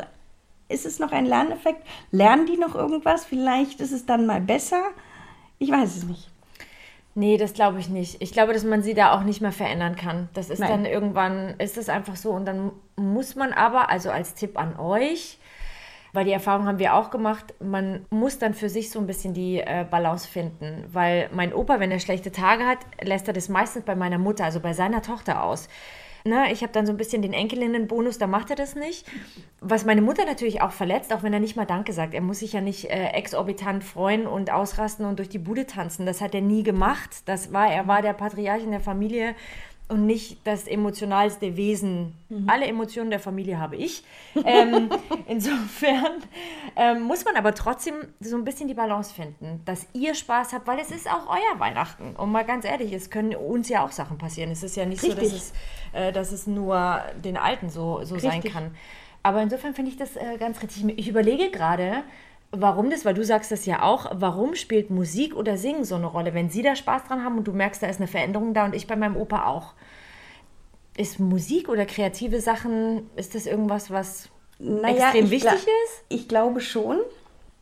ist 0.70 0.86
es 0.86 1.00
noch 1.00 1.12
ein 1.12 1.26
Lerneffekt? 1.26 1.86
Lernen 2.12 2.46
die 2.46 2.58
noch 2.58 2.76
irgendwas? 2.76 3.26
Vielleicht 3.26 3.82
ist 3.82 3.92
es 3.92 4.06
dann 4.06 4.26
mal 4.26 4.42
besser. 4.42 4.82
Ich 5.60 5.72
weiß 5.72 5.96
es 5.96 6.04
nicht. 6.04 6.30
Nee, 7.16 7.38
das 7.38 7.54
glaube 7.54 7.80
ich 7.80 7.90
nicht. 7.90 8.22
Ich 8.22 8.32
glaube, 8.32 8.54
dass 8.54 8.64
man 8.64 8.84
sie 8.84 8.94
da 8.94 9.12
auch 9.12 9.24
nicht 9.24 9.42
mehr 9.42 9.52
verändern 9.52 9.96
kann. 9.96 10.30
Das 10.36 10.52
ist 10.52 10.60
Nein. 10.60 10.70
dann 10.70 10.86
irgendwann, 10.86 11.56
ist 11.58 11.76
es 11.76 11.90
einfach 11.90 12.16
so. 12.16 12.30
Und 12.30 12.46
dann 12.46 12.72
muss 12.96 13.36
man 13.36 13.54
aber, 13.54 13.90
also 13.90 14.12
als 14.12 14.36
Tipp 14.36 14.60
an 14.60 14.78
euch, 14.80 15.40
weil 16.14 16.26
die 16.26 16.32
Erfahrung 16.32 16.68
haben 16.68 16.78
wir 16.78 16.94
auch 16.94 17.10
gemacht, 17.10 17.56
man 17.60 18.06
muss 18.12 18.38
dann 18.38 18.54
für 18.54 18.70
sich 18.70 18.92
so 18.92 19.00
ein 19.00 19.08
bisschen 19.08 19.34
die 19.34 19.60
äh, 19.60 19.84
Balance 19.90 20.28
finden. 20.28 20.84
Weil 20.94 21.30
mein 21.34 21.54
Opa, 21.54 21.80
wenn 21.80 21.90
er 21.90 22.00
schlechte 22.00 22.32
Tage 22.32 22.66
hat, 22.66 22.80
lässt 23.02 23.28
er 23.28 23.34
das 23.34 23.50
meistens 23.50 23.84
bei 23.84 23.96
meiner 23.96 24.20
Mutter, 24.20 24.46
also 24.46 24.60
bei 24.60 24.74
seiner 24.74 25.02
Tochter 25.02 25.42
aus. 25.44 25.70
Ne, 26.28 26.52
ich 26.52 26.62
habe 26.62 26.74
dann 26.74 26.86
so 26.86 26.92
ein 26.92 26.98
bisschen 26.98 27.22
den 27.22 27.32
Enkelinnenbonus, 27.32 28.18
da 28.18 28.28
macht 28.28 28.50
er 28.50 28.58
das 28.58 28.76
nicht. 28.76 29.06
Was 29.62 29.86
meine 29.86 30.02
Mutter 30.02 30.26
natürlich 30.26 30.62
auch 30.62 30.72
verletzt, 30.72 31.14
auch 31.14 31.24
wenn 31.24 31.32
er 31.32 31.40
nicht 31.40 31.56
mal 31.56 31.66
Danke 31.66 31.94
sagt. 31.94 32.14
Er 32.14 32.20
muss 32.20 32.40
sich 32.40 32.52
ja 32.52 32.60
nicht 32.60 32.90
äh, 32.90 33.12
exorbitant 33.12 33.82
freuen 33.82 34.28
und 34.28 34.52
ausrasten 34.52 35.06
und 35.06 35.20
durch 35.20 35.30
die 35.30 35.40
Bude 35.40 35.66
tanzen. 35.66 36.06
Das 36.06 36.20
hat 36.20 36.36
er 36.36 36.42
nie 36.42 36.64
gemacht. 36.64 37.22
Das 37.28 37.54
war, 37.54 37.72
er 37.72 37.88
war 37.88 38.02
der 38.02 38.12
Patriarch 38.12 38.62
in 38.62 38.72
der 38.72 38.82
Familie 38.82 39.36
und 39.90 40.06
nicht 40.06 40.46
das 40.46 40.68
emotionalste 40.68 41.56
Wesen. 41.56 42.14
Alle 42.46 42.66
Emotionen 42.66 43.10
der 43.10 43.22
Familie 43.22 43.58
habe 43.58 43.78
ich. 43.78 44.04
Ähm, 44.44 44.90
insofern 45.28 46.24
ähm, 46.76 47.04
muss 47.04 47.24
man 47.24 47.38
aber 47.38 47.56
trotzdem 47.56 47.96
so 48.20 48.36
ein 48.36 48.44
bisschen 48.44 48.68
die 48.68 48.74
Balance 48.74 49.14
finden, 49.14 49.62
dass 49.64 49.88
ihr 49.94 50.14
Spaß 50.14 50.52
habt, 50.52 50.68
weil 50.68 50.80
es 50.80 50.92
ist 50.92 51.10
auch 51.10 51.28
euer 51.30 51.60
Weihnachten. 51.60 52.18
Und 52.18 52.32
mal 52.32 52.44
ganz 52.44 52.66
ehrlich, 52.66 52.92
es 52.92 53.10
können 53.10 53.34
uns 53.34 53.70
ja 53.70 53.86
auch 53.86 53.92
Sachen 53.92 54.18
passieren. 54.18 54.52
Es 54.52 54.62
ist 54.62 54.76
ja 54.76 54.86
nicht 54.86 55.02
so, 55.02 55.08
dass 55.08 55.20
Richtig. 55.20 55.38
es, 55.38 55.54
äh, 55.94 56.12
dass 56.12 56.34
es 56.34 56.48
nur 56.48 57.02
den 57.24 57.38
Alten 57.38 57.70
so, 57.70 58.04
so 58.04 58.20
sein 58.20 58.32
Richtig. 58.32 58.52
kann. 58.52 58.76
Aber 59.24 59.42
insofern 59.42 59.74
finde 59.74 59.92
ich 59.92 59.98
das 59.98 60.16
äh, 60.16 60.38
ganz 60.38 60.62
richtig. 60.62 60.86
Ich 60.98 61.08
überlege 61.08 61.50
gerade, 61.50 62.04
warum 62.52 62.90
das, 62.90 63.06
weil 63.06 63.14
du 63.14 63.24
sagst 63.24 63.52
das 63.52 63.66
ja 63.66 63.84
auch, 63.84 64.10
warum 64.14 64.56
spielt 64.56 64.90
Musik 64.90 65.36
oder 65.36 65.58
Singen 65.58 65.84
so 65.86 65.96
eine 65.96 66.08
Rolle? 66.08 66.34
Wenn 66.34 66.50
sie 66.50 66.62
da 66.62 66.76
Spaß 66.76 67.06
dran 67.06 67.24
haben 67.24 67.38
und 67.38 67.48
du 67.48 67.54
merkst, 67.54 67.82
da 67.84 67.88
ist 67.88 68.00
eine 68.00 68.08
Veränderung 68.08 68.54
da 68.54 68.66
und 68.66 68.76
ich 68.76 68.88
bei 68.88 68.96
meinem 68.96 69.16
Opa 69.18 69.46
auch. 69.46 69.74
Ist 70.98 71.20
Musik 71.20 71.70
oder 71.70 71.86
kreative 71.86 72.42
Sachen, 72.42 73.10
ist 73.16 73.36
das 73.36 73.46
irgendwas, 73.46 73.92
was 73.92 74.30
extrem 74.60 75.26
ich 75.26 75.32
wichtig 75.32 75.54
ist? 75.54 76.04
Ich 76.10 76.28
glaube 76.28 76.62
schon. 76.62 76.98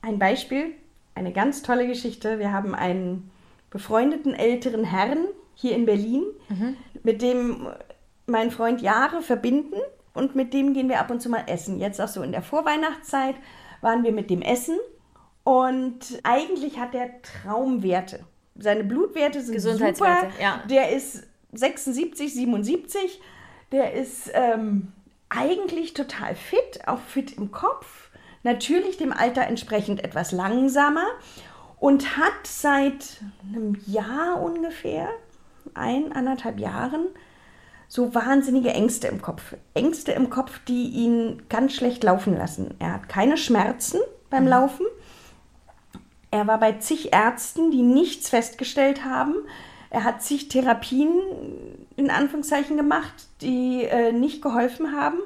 Ein 0.02 0.19
Beispiel, 0.19 0.67
eine 1.15 1.34
ganz 1.34 1.62
tolle 1.63 1.88
Geschichte. 1.88 2.39
Wir 2.39 2.52
haben 2.54 2.76
einen 2.76 3.30
befreundeten 3.71 4.34
älteren 4.36 4.84
Herrn 4.86 5.17
hier 5.56 5.76
in 5.76 5.86
Berlin, 5.86 6.24
Mhm. 6.48 6.78
mit 7.04 7.21
dem 7.21 7.67
mein 8.28 8.52
Freund 8.52 8.82
Jahre 8.82 9.21
verbinden 9.21 9.76
und 10.13 10.36
mit 10.36 10.54
dem 10.54 10.74
gehen 10.74 10.89
wir 10.89 11.00
ab 11.00 11.12
und 11.12 11.21
zu 11.21 11.30
mal 11.30 11.43
essen. 11.48 11.80
Jetzt 11.80 12.00
auch 12.00 12.08
so 12.08 12.21
in 12.24 12.32
der 12.32 12.41
Vorweihnachtszeit 12.41 13.36
waren 13.86 14.04
wir 14.04 14.12
mit 14.12 14.32
dem 14.32 14.41
Essen 14.41 14.78
und 15.43 16.19
eigentlich 16.24 16.80
hat 16.80 16.95
er 16.95 17.21
Traumwerte. 17.21 18.26
Seine 18.58 18.84
Blutwerte 18.84 19.41
sind 19.41 19.54
Gesundheitswerte, 19.54 20.32
super. 20.32 20.41
ja. 20.41 20.63
Der 20.67 20.89
ist 20.89 21.24
76, 21.54 22.34
77. 22.34 23.21
Der 23.71 23.93
ist 23.93 24.32
ähm, 24.34 24.91
eigentlich 25.30 25.93
total 25.93 26.36
fit, 26.36 26.88
auch 26.88 27.00
fit 27.00 27.38
im 27.38 27.52
Kopf. 27.52 28.10
Natürlich 28.41 28.98
dem 28.98 29.13
Alter 29.13 29.43
entsprechend 29.43 30.04
etwas 30.04 30.32
langsamer 30.32 31.06
und 31.80 32.17
hat 32.17 32.45
seit 32.45 33.21
einem 33.48 33.78
Jahr 33.86 34.41
ungefähr, 34.41 35.10
ein, 35.76 36.12
anderthalb 36.12 36.60
Jahren, 36.60 37.08
so 37.95 38.13
wahnsinnige 38.13 38.71
Ängste 38.73 39.08
im 39.08 39.21
Kopf. 39.21 39.55
Ängste 39.73 40.12
im 40.12 40.29
Kopf, 40.29 40.60
die 40.67 40.89
ihn 40.89 41.43
ganz 41.47 41.73
schlecht 41.73 42.03
laufen 42.03 42.38
lassen. 42.38 42.73
Er 42.77 42.91
hat 42.91 43.08
keine 43.08 43.38
Schmerzen 43.38 43.99
beim 44.29 44.45
Laufen. 44.45 44.86
Er 46.29 46.45
war 46.45 46.60
bei 46.60 46.73
zig 46.73 47.13
Ärzten, 47.13 47.71
die 47.71 47.84
nichts 47.84 48.27
festgestellt 48.27 49.05
haben. 49.05 49.34
Er 49.89 50.03
hat 50.03 50.21
zig 50.21 50.49
Therapien 50.49 51.10
in 51.97 52.10
Anführungszeichen 52.10 52.75
gemacht, 52.75 53.27
die 53.41 53.84
äh, 53.84 54.12
nicht 54.12 54.41
geholfen 54.41 54.91
haben. 54.91 55.17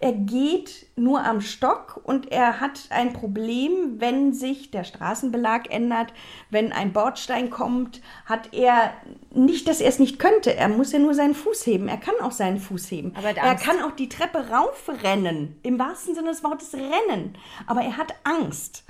Er 0.00 0.12
geht 0.12 0.86
nur 0.96 1.24
am 1.24 1.40
Stock 1.40 2.00
und 2.02 2.32
er 2.32 2.60
hat 2.60 2.88
ein 2.90 3.12
Problem, 3.12 4.00
wenn 4.00 4.32
sich 4.32 4.70
der 4.70 4.84
Straßenbelag 4.84 5.70
ändert, 5.70 6.12
wenn 6.50 6.72
ein 6.72 6.92
Bordstein 6.92 7.48
kommt, 7.50 8.02
hat 8.24 8.52
er 8.52 8.92
nicht, 9.32 9.68
dass 9.68 9.80
er 9.80 9.88
es 9.88 9.98
nicht 9.98 10.18
könnte. 10.18 10.54
Er 10.54 10.68
muss 10.68 10.92
ja 10.92 10.98
nur 10.98 11.14
seinen 11.14 11.34
Fuß 11.34 11.64
heben. 11.66 11.88
Er 11.88 11.98
kann 11.98 12.14
auch 12.20 12.32
seinen 12.32 12.58
Fuß 12.58 12.90
heben. 12.90 13.14
Aber 13.16 13.28
er 13.28 13.54
kann 13.54 13.82
auch 13.82 13.92
die 13.92 14.08
Treppe 14.08 14.50
raufrennen, 14.50 15.58
im 15.62 15.78
wahrsten 15.78 16.14
Sinne 16.14 16.30
des 16.30 16.42
Wortes 16.42 16.74
rennen. 16.74 17.38
Aber 17.66 17.82
er 17.82 17.96
hat 17.96 18.14
Angst. 18.24 18.84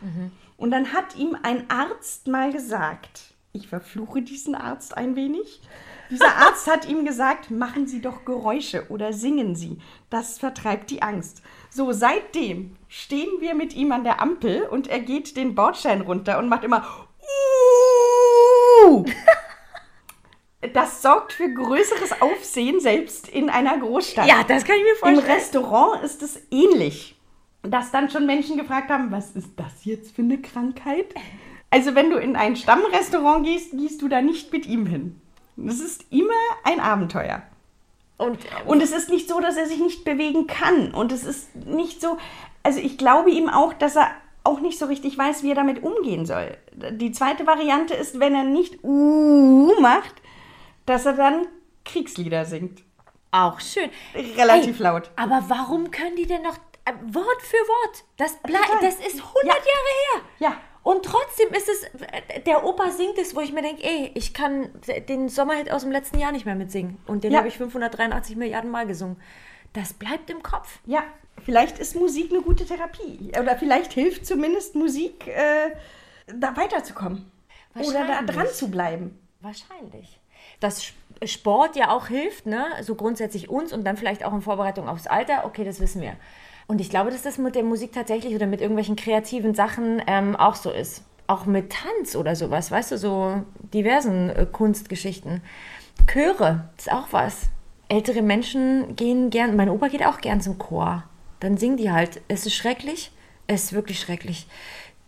Und 0.56 0.70
dann 0.70 0.92
hat 0.92 1.16
ihm 1.16 1.36
ein 1.42 1.68
Arzt 1.68 2.28
mal 2.28 2.50
gesagt, 2.50 3.34
ich 3.52 3.68
verfluche 3.68 4.22
diesen 4.22 4.54
Arzt 4.54 4.96
ein 4.96 5.16
wenig. 5.16 5.60
Dieser 6.10 6.36
Arzt 6.36 6.66
hat 6.68 6.88
ihm 6.88 7.04
gesagt, 7.04 7.50
machen 7.50 7.86
Sie 7.86 8.00
doch 8.00 8.24
Geräusche 8.24 8.86
oder 8.90 9.12
singen 9.12 9.56
Sie. 9.56 9.78
Das 10.10 10.38
vertreibt 10.38 10.90
die 10.90 11.02
Angst. 11.02 11.42
So, 11.70 11.92
seitdem 11.92 12.76
stehen 12.88 13.40
wir 13.40 13.54
mit 13.54 13.74
ihm 13.74 13.92
an 13.92 14.04
der 14.04 14.20
Ampel 14.20 14.62
und 14.62 14.86
er 14.88 15.00
geht 15.00 15.36
den 15.36 15.54
Bordstein 15.54 16.00
runter 16.00 16.38
und 16.38 16.48
macht 16.48 16.64
immer 16.64 17.06
Uh! 18.82 19.04
Das 20.72 21.02
sorgt 21.02 21.32
für 21.32 21.52
größeres 21.52 22.20
Aufsehen, 22.20 22.80
selbst 22.80 23.28
in 23.28 23.50
einer 23.50 23.78
Großstadt. 23.78 24.26
Ja, 24.26 24.42
das 24.42 24.64
kann 24.64 24.76
ich 24.76 24.82
mir 24.82 24.90
Im 24.90 24.96
vorstellen. 24.96 25.38
Restaurant 25.38 26.02
ist 26.02 26.22
es 26.22 26.40
ähnlich. 26.50 27.16
Dass 27.62 27.90
dann 27.90 28.10
schon 28.10 28.26
Menschen 28.26 28.56
gefragt 28.56 28.90
haben, 28.90 29.10
was 29.10 29.32
ist 29.32 29.50
das 29.56 29.84
jetzt 29.84 30.14
für 30.14 30.22
eine 30.22 30.40
Krankheit? 30.40 31.14
Also 31.70 31.94
wenn 31.94 32.10
du 32.10 32.16
in 32.16 32.36
ein 32.36 32.56
Stammrestaurant 32.56 33.44
gehst, 33.44 33.72
gehst 33.72 34.02
du 34.02 34.08
da 34.08 34.22
nicht 34.22 34.52
mit 34.52 34.66
ihm 34.66 34.86
hin. 34.86 35.20
Das 35.56 35.80
ist 35.80 36.04
immer 36.10 36.32
ein 36.64 36.80
Abenteuer. 36.80 37.42
Und, 38.18 38.38
Und 38.66 38.82
es 38.82 38.92
ist 38.92 39.10
nicht 39.10 39.28
so, 39.28 39.40
dass 39.40 39.56
er 39.56 39.66
sich 39.66 39.78
nicht 39.78 40.04
bewegen 40.04 40.46
kann. 40.46 40.92
Und 40.94 41.12
es 41.12 41.24
ist 41.24 41.54
nicht 41.54 42.00
so, 42.00 42.16
also 42.62 42.78
ich 42.80 42.96
glaube 42.98 43.30
ihm 43.30 43.48
auch, 43.48 43.72
dass 43.74 43.96
er 43.96 44.10
auch 44.42 44.60
nicht 44.60 44.78
so 44.78 44.86
richtig 44.86 45.18
weiß, 45.18 45.42
wie 45.42 45.50
er 45.50 45.54
damit 45.54 45.82
umgehen 45.82 46.24
soll. 46.24 46.56
Die 46.72 47.10
zweite 47.12 47.46
Variante 47.46 47.94
ist, 47.94 48.20
wenn 48.20 48.34
er 48.34 48.44
nicht 48.44 48.78
uh 48.84 49.72
macht, 49.80 50.14
dass 50.86 51.04
er 51.04 51.14
dann 51.14 51.46
Kriegslieder 51.84 52.44
singt. 52.44 52.82
auch 53.32 53.60
schön. 53.60 53.90
Relativ 54.14 54.78
Ey, 54.78 54.82
laut. 54.82 55.10
Aber 55.16 55.44
warum 55.48 55.90
können 55.90 56.16
die 56.16 56.26
denn 56.26 56.42
noch 56.42 56.56
äh, 56.84 56.92
Wort 57.12 57.42
für 57.42 57.56
Wort? 57.56 58.04
Das, 58.16 58.36
das 58.42 58.94
ist 58.94 59.20
100 59.20 59.44
Ja. 59.44 59.52
Jahre 59.52 59.62
her. 59.64 60.22
Ja. 60.38 60.56
Und 60.86 61.04
trotzdem 61.04 61.48
ist 61.52 61.68
es, 61.68 61.84
der 62.46 62.64
Opa 62.64 62.90
singt 62.92 63.18
es, 63.18 63.34
wo 63.34 63.40
ich 63.40 63.52
mir 63.52 63.60
denke, 63.62 63.82
ey, 63.82 64.12
ich 64.14 64.32
kann 64.32 64.68
den 65.08 65.28
Sommerhit 65.28 65.68
aus 65.72 65.82
dem 65.82 65.90
letzten 65.90 66.16
Jahr 66.20 66.30
nicht 66.30 66.46
mehr 66.46 66.54
mitsingen. 66.54 66.98
Und 67.08 67.24
den 67.24 67.32
Ja. 67.32 67.38
habe 67.38 67.48
ich 67.48 67.56
583 67.58 68.36
Milliarden 68.36 68.70
Mal 68.70 68.86
gesungen. 68.86 69.16
Das 69.72 69.94
bleibt 69.94 70.30
im 70.30 70.44
Kopf. 70.44 70.78
Ja, 70.86 71.02
vielleicht 71.44 71.80
ist 71.80 71.96
Musik 71.96 72.30
eine 72.30 72.40
gute 72.40 72.64
Therapie. 72.64 73.32
Oder 73.36 73.56
vielleicht 73.56 73.92
hilft 73.94 74.26
zumindest 74.26 74.76
Musik, 74.76 75.26
äh, 75.26 75.72
da 76.28 76.56
weiterzukommen. 76.56 77.32
Oder 77.74 78.06
da 78.06 78.22
dran 78.22 78.46
zu 78.46 78.70
bleiben. 78.70 79.18
Wahrscheinlich. 79.40 80.20
Dass 80.60 80.84
Sp- 80.86 80.94
Sport 81.26 81.74
ja 81.74 81.90
auch 81.90 82.06
hilft, 82.06 82.46
ne? 82.46 82.64
So 82.82 82.94
grundsätzlich 82.94 83.48
uns 83.50 83.72
und 83.72 83.82
dann 83.84 83.96
vielleicht 83.96 84.24
auch 84.24 84.32
in 84.32 84.40
Vorbereitung 84.40 84.88
aufs 84.88 85.08
Alter. 85.08 85.46
Okay, 85.46 85.64
das 85.64 85.80
wissen 85.80 86.00
wir. 86.00 86.14
Und 86.66 86.80
ich 86.80 86.90
glaube, 86.90 87.10
dass 87.10 87.22
das 87.22 87.38
mit 87.38 87.54
der 87.54 87.62
Musik 87.62 87.92
tatsächlich 87.92 88.34
oder 88.34 88.46
mit 88.46 88.60
irgendwelchen 88.60 88.96
kreativen 88.96 89.54
Sachen 89.54 90.02
ähm, 90.06 90.34
auch 90.34 90.56
so 90.56 90.70
ist. 90.70 91.04
Auch 91.28 91.46
mit 91.46 91.72
Tanz 91.72 92.16
oder 92.16 92.36
sowas, 92.36 92.70
weißt 92.70 92.92
du, 92.92 92.98
so 92.98 93.42
diversen 93.72 94.30
äh, 94.30 94.46
Kunstgeschichten. 94.50 95.42
Chöre 96.06 96.68
ist 96.76 96.90
auch 96.90 97.08
was. 97.10 97.48
Ältere 97.88 98.22
Menschen 98.22 98.96
gehen 98.96 99.30
gern, 99.30 99.56
mein 99.56 99.68
Opa 99.68 99.88
geht 99.88 100.04
auch 100.04 100.20
gern 100.20 100.40
zum 100.40 100.58
Chor. 100.58 101.04
Dann 101.40 101.56
singen 101.56 101.76
die 101.76 101.90
halt. 101.90 102.20
Es 102.28 102.46
ist 102.46 102.54
schrecklich, 102.54 103.12
es 103.46 103.64
ist 103.64 103.72
wirklich 103.72 104.00
schrecklich. 104.00 104.46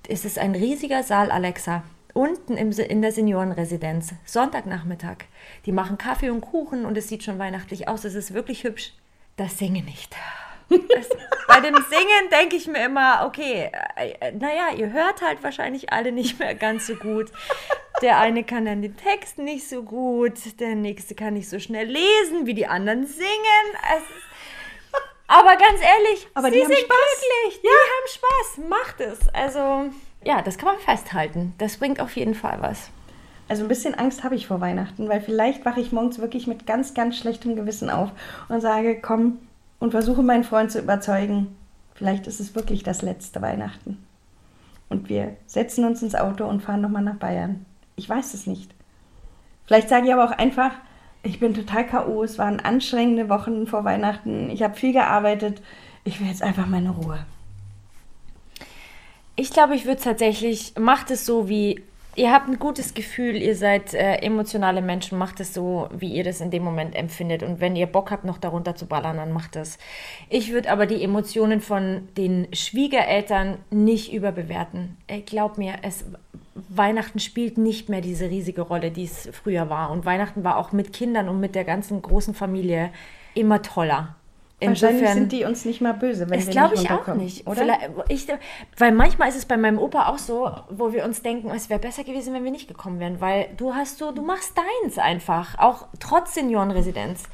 Es 0.08 0.24
ist 0.24 0.38
ein 0.38 0.54
riesiger 0.54 1.02
Saal, 1.02 1.30
Alexa. 1.30 1.82
Unten 2.14 2.56
im, 2.56 2.70
in 2.72 3.02
der 3.02 3.12
Seniorenresidenz. 3.12 4.14
Sonntagnachmittag. 4.24 5.18
Die 5.66 5.72
machen 5.72 5.98
Kaffee 5.98 6.30
und 6.30 6.40
Kuchen 6.40 6.84
und 6.84 6.96
es 6.96 7.08
sieht 7.08 7.22
schon 7.24 7.38
weihnachtlich 7.38 7.88
aus. 7.88 8.04
Es 8.04 8.14
ist 8.14 8.32
wirklich 8.32 8.64
hübsch. 8.64 8.92
Das 9.36 9.58
Singe 9.58 9.82
nicht. 9.82 10.16
Bei 10.68 11.60
dem 11.60 11.74
Singen 11.74 12.30
denke 12.30 12.56
ich 12.56 12.66
mir 12.66 12.84
immer, 12.84 13.24
okay, 13.26 13.70
äh, 13.96 14.10
äh, 14.20 14.32
naja, 14.32 14.70
ihr 14.76 14.92
hört 14.92 15.22
halt 15.22 15.42
wahrscheinlich 15.42 15.92
alle 15.92 16.12
nicht 16.12 16.38
mehr 16.38 16.54
ganz 16.54 16.86
so 16.86 16.94
gut. 16.94 17.30
Der 18.02 18.18
eine 18.18 18.44
kann 18.44 18.66
dann 18.66 18.82
den 18.82 18.96
Text 18.96 19.38
nicht 19.38 19.68
so 19.68 19.82
gut, 19.82 20.60
der 20.60 20.74
nächste 20.74 21.14
kann 21.14 21.34
nicht 21.34 21.48
so 21.48 21.58
schnell 21.58 21.86
lesen, 21.86 22.46
wie 22.46 22.54
die 22.54 22.66
anderen 22.66 23.06
singen. 23.06 23.76
Es 23.96 24.02
aber 25.30 25.56
ganz 25.56 25.80
ehrlich, 25.82 26.26
Aber 26.32 26.50
sie 26.50 26.58
sind 26.58 26.72
Spaß. 26.72 26.86
glücklich, 26.86 27.60
die 27.62 27.68
haben 27.68 28.08
Spaß, 28.08 28.68
macht 28.68 29.00
es. 29.00 29.28
Also, 29.34 29.90
ja, 30.24 30.40
das 30.40 30.56
kann 30.56 30.68
man 30.68 30.78
festhalten. 30.78 31.54
Das 31.58 31.76
bringt 31.76 32.00
auf 32.00 32.16
jeden 32.16 32.34
Fall 32.34 32.58
was. 32.60 32.88
Also 33.46 33.62
ein 33.62 33.68
bisschen 33.68 33.94
Angst 33.94 34.24
habe 34.24 34.34
ich 34.34 34.46
vor 34.46 34.60
Weihnachten, 34.62 35.08
weil 35.08 35.20
vielleicht 35.20 35.66
wache 35.66 35.80
ich 35.80 35.92
morgens 35.92 36.18
wirklich 36.18 36.46
mit 36.46 36.66
ganz, 36.66 36.94
ganz 36.94 37.16
schlechtem 37.18 37.56
Gewissen 37.56 37.90
auf 37.90 38.10
und 38.48 38.60
sage, 38.62 39.00
komm 39.00 39.38
und 39.78 39.92
versuche 39.92 40.22
meinen 40.22 40.44
Freund 40.44 40.70
zu 40.70 40.80
überzeugen, 40.80 41.56
vielleicht 41.94 42.26
ist 42.26 42.40
es 42.40 42.54
wirklich 42.54 42.82
das 42.82 43.02
letzte 43.02 43.42
Weihnachten. 43.42 44.04
Und 44.88 45.08
wir 45.08 45.36
setzen 45.46 45.84
uns 45.84 46.02
ins 46.02 46.14
Auto 46.14 46.46
und 46.46 46.62
fahren 46.62 46.80
nochmal 46.80 47.02
nach 47.02 47.16
Bayern. 47.16 47.66
Ich 47.96 48.08
weiß 48.08 48.34
es 48.34 48.46
nicht. 48.46 48.74
Vielleicht 49.66 49.88
sage 49.88 50.06
ich 50.06 50.12
aber 50.12 50.24
auch 50.24 50.38
einfach, 50.38 50.72
ich 51.22 51.40
bin 51.40 51.52
total 51.52 51.86
K.O., 51.86 52.22
es 52.22 52.38
waren 52.38 52.60
anstrengende 52.60 53.28
Wochen 53.28 53.66
vor 53.66 53.84
Weihnachten, 53.84 54.50
ich 54.50 54.62
habe 54.62 54.74
viel 54.74 54.92
gearbeitet, 54.92 55.60
ich 56.04 56.20
will 56.20 56.28
jetzt 56.28 56.42
einfach 56.42 56.66
meine 56.66 56.90
Ruhe. 56.90 57.18
Ich 59.36 59.50
glaube, 59.50 59.74
ich 59.74 59.84
würde 59.84 60.00
tatsächlich, 60.00 60.72
macht 60.78 61.10
es 61.10 61.26
so 61.26 61.48
wie, 61.48 61.82
ihr 62.18 62.32
habt 62.32 62.48
ein 62.48 62.58
gutes 62.58 62.94
Gefühl, 62.94 63.36
ihr 63.36 63.54
seid 63.54 63.94
äh, 63.94 64.16
emotionale 64.16 64.82
Menschen, 64.82 65.16
macht 65.16 65.38
es 65.38 65.54
so, 65.54 65.88
wie 65.96 66.12
ihr 66.12 66.24
das 66.24 66.40
in 66.40 66.50
dem 66.50 66.64
Moment 66.64 66.96
empfindet. 66.96 67.42
Und 67.44 67.60
wenn 67.60 67.76
ihr 67.76 67.86
Bock 67.86 68.10
habt, 68.10 68.24
noch 68.24 68.38
darunter 68.38 68.74
zu 68.74 68.86
ballern, 68.86 69.16
dann 69.16 69.32
macht 69.32 69.54
es. 69.54 69.78
Ich 70.28 70.52
würde 70.52 70.70
aber 70.70 70.86
die 70.86 71.02
Emotionen 71.02 71.60
von 71.60 72.08
den 72.16 72.48
Schwiegereltern 72.52 73.58
nicht 73.70 74.12
überbewerten. 74.12 74.96
Ey, 75.06 75.22
glaub 75.22 75.58
mir, 75.58 75.76
es, 75.82 76.04
Weihnachten 76.68 77.20
spielt 77.20 77.56
nicht 77.56 77.88
mehr 77.88 78.00
diese 78.00 78.28
riesige 78.28 78.62
Rolle, 78.62 78.90
die 78.90 79.04
es 79.04 79.30
früher 79.32 79.70
war. 79.70 79.90
Und 79.90 80.04
Weihnachten 80.04 80.42
war 80.42 80.56
auch 80.56 80.72
mit 80.72 80.92
Kindern 80.92 81.28
und 81.28 81.38
mit 81.38 81.54
der 81.54 81.64
ganzen 81.64 82.02
großen 82.02 82.34
Familie 82.34 82.90
immer 83.34 83.62
toller. 83.62 84.16
Wahrscheinlich 84.60 85.08
sind 85.10 85.30
die 85.30 85.44
uns 85.44 85.64
nicht 85.64 85.80
mal 85.80 85.94
böse, 85.94 86.28
wenn 86.28 86.38
Das 86.38 86.46
wir 86.46 86.52
glaube 86.52 86.74
ich 86.74 86.90
auch 86.90 87.06
nicht. 87.14 87.46
Oder? 87.46 87.78
Ich, 88.08 88.26
weil 88.76 88.92
manchmal 88.92 89.28
ist 89.28 89.36
es 89.36 89.46
bei 89.46 89.56
meinem 89.56 89.78
Opa 89.78 90.08
auch 90.08 90.18
so, 90.18 90.50
wo 90.68 90.92
wir 90.92 91.04
uns 91.04 91.22
denken, 91.22 91.50
es 91.50 91.70
wäre 91.70 91.78
besser 91.78 92.02
gewesen, 92.02 92.34
wenn 92.34 92.42
wir 92.42 92.50
nicht 92.50 92.66
gekommen 92.66 92.98
wären, 92.98 93.20
weil 93.20 93.50
du 93.56 93.74
hast 93.74 93.98
so, 93.98 94.10
du 94.10 94.22
machst 94.22 94.54
deins 94.82 94.98
einfach, 94.98 95.58
auch 95.58 95.86
trotz 96.00 96.34
Seniorenresidenz. 96.34 97.24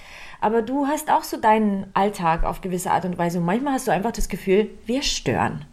Aber 0.43 0.61
du 0.61 0.87
hast 0.87 1.11
auch 1.11 1.23
so 1.23 1.39
deinen 1.39 1.87
Alltag 1.95 2.45
auf 2.45 2.61
gewisse 2.61 2.91
Art 2.91 3.07
und 3.07 3.17
Weise. 3.17 3.39
Und 3.39 3.47
manchmal 3.47 3.75
hast 3.75 3.89
du 3.89 3.93
einfach 3.93 4.13
das 4.13 4.29
Gefühl, 4.29 4.69
wir 4.85 5.01
stören. 5.01 5.65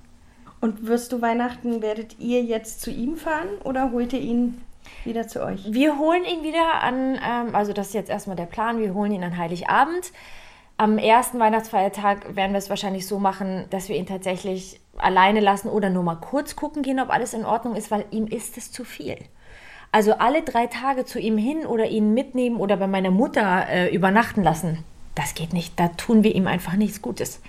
Und 0.61 0.87
wirst 0.87 1.11
du 1.11 1.21
Weihnachten, 1.21 1.81
werdet 1.81 2.17
ihr 2.19 2.41
jetzt 2.43 2.81
zu 2.81 2.91
ihm 2.91 3.17
fahren 3.17 3.49
oder 3.65 3.91
holt 3.91 4.13
ihr 4.13 4.21
ihn 4.21 4.61
wieder 5.03 5.27
zu 5.27 5.43
euch? 5.43 5.73
Wir 5.73 5.97
holen 5.97 6.23
ihn 6.23 6.43
wieder 6.43 6.81
an, 6.81 7.15
ähm, 7.15 7.55
also 7.55 7.73
das 7.73 7.87
ist 7.87 7.93
jetzt 7.93 8.09
erstmal 8.09 8.37
der 8.37 8.45
Plan, 8.45 8.79
wir 8.79 8.93
holen 8.93 9.11
ihn 9.11 9.23
an 9.23 9.37
Heiligabend. 9.37 10.13
Am 10.81 10.97
ersten 10.97 11.37
Weihnachtsfeiertag 11.37 12.35
werden 12.35 12.53
wir 12.53 12.57
es 12.57 12.71
wahrscheinlich 12.71 13.05
so 13.05 13.19
machen, 13.19 13.65
dass 13.69 13.87
wir 13.87 13.95
ihn 13.97 14.07
tatsächlich 14.07 14.79
alleine 14.97 15.39
lassen 15.39 15.69
oder 15.69 15.91
nur 15.91 16.01
mal 16.01 16.15
kurz 16.15 16.55
gucken 16.55 16.81
gehen, 16.81 16.99
ob 16.99 17.11
alles 17.11 17.35
in 17.35 17.45
Ordnung 17.45 17.75
ist, 17.75 17.91
weil 17.91 18.03
ihm 18.09 18.25
ist 18.25 18.57
es 18.57 18.71
zu 18.71 18.83
viel. 18.83 19.15
Also 19.91 20.13
alle 20.13 20.41
drei 20.41 20.65
Tage 20.65 21.05
zu 21.05 21.19
ihm 21.19 21.37
hin 21.37 21.67
oder 21.67 21.85
ihn 21.85 22.15
mitnehmen 22.15 22.55
oder 22.55 22.77
bei 22.77 22.87
meiner 22.87 23.11
Mutter 23.11 23.67
äh, 23.69 23.93
übernachten 23.93 24.41
lassen, 24.41 24.83
das 25.13 25.35
geht 25.35 25.53
nicht. 25.53 25.79
Da 25.79 25.89
tun 25.89 26.23
wir 26.23 26.33
ihm 26.33 26.47
einfach 26.47 26.73
nichts 26.73 27.03
Gutes. 27.03 27.43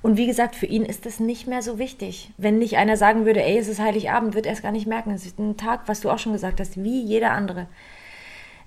Und 0.00 0.16
wie 0.16 0.26
gesagt, 0.26 0.56
für 0.56 0.64
ihn 0.64 0.86
ist 0.86 1.04
das 1.04 1.20
nicht 1.20 1.46
mehr 1.46 1.60
so 1.60 1.78
wichtig. 1.78 2.30
Wenn 2.38 2.56
nicht 2.56 2.78
einer 2.78 2.96
sagen 2.96 3.26
würde, 3.26 3.44
ey, 3.44 3.58
es 3.58 3.68
ist 3.68 3.82
Heiligabend, 3.82 4.34
wird 4.34 4.46
er 4.46 4.54
es 4.54 4.62
gar 4.62 4.72
nicht 4.72 4.86
merken. 4.86 5.10
Es 5.10 5.26
ist 5.26 5.38
ein 5.38 5.58
Tag, 5.58 5.82
was 5.88 6.00
du 6.00 6.08
auch 6.08 6.18
schon 6.18 6.32
gesagt 6.32 6.58
hast, 6.58 6.82
wie 6.82 7.02
jeder 7.02 7.32
andere. 7.32 7.66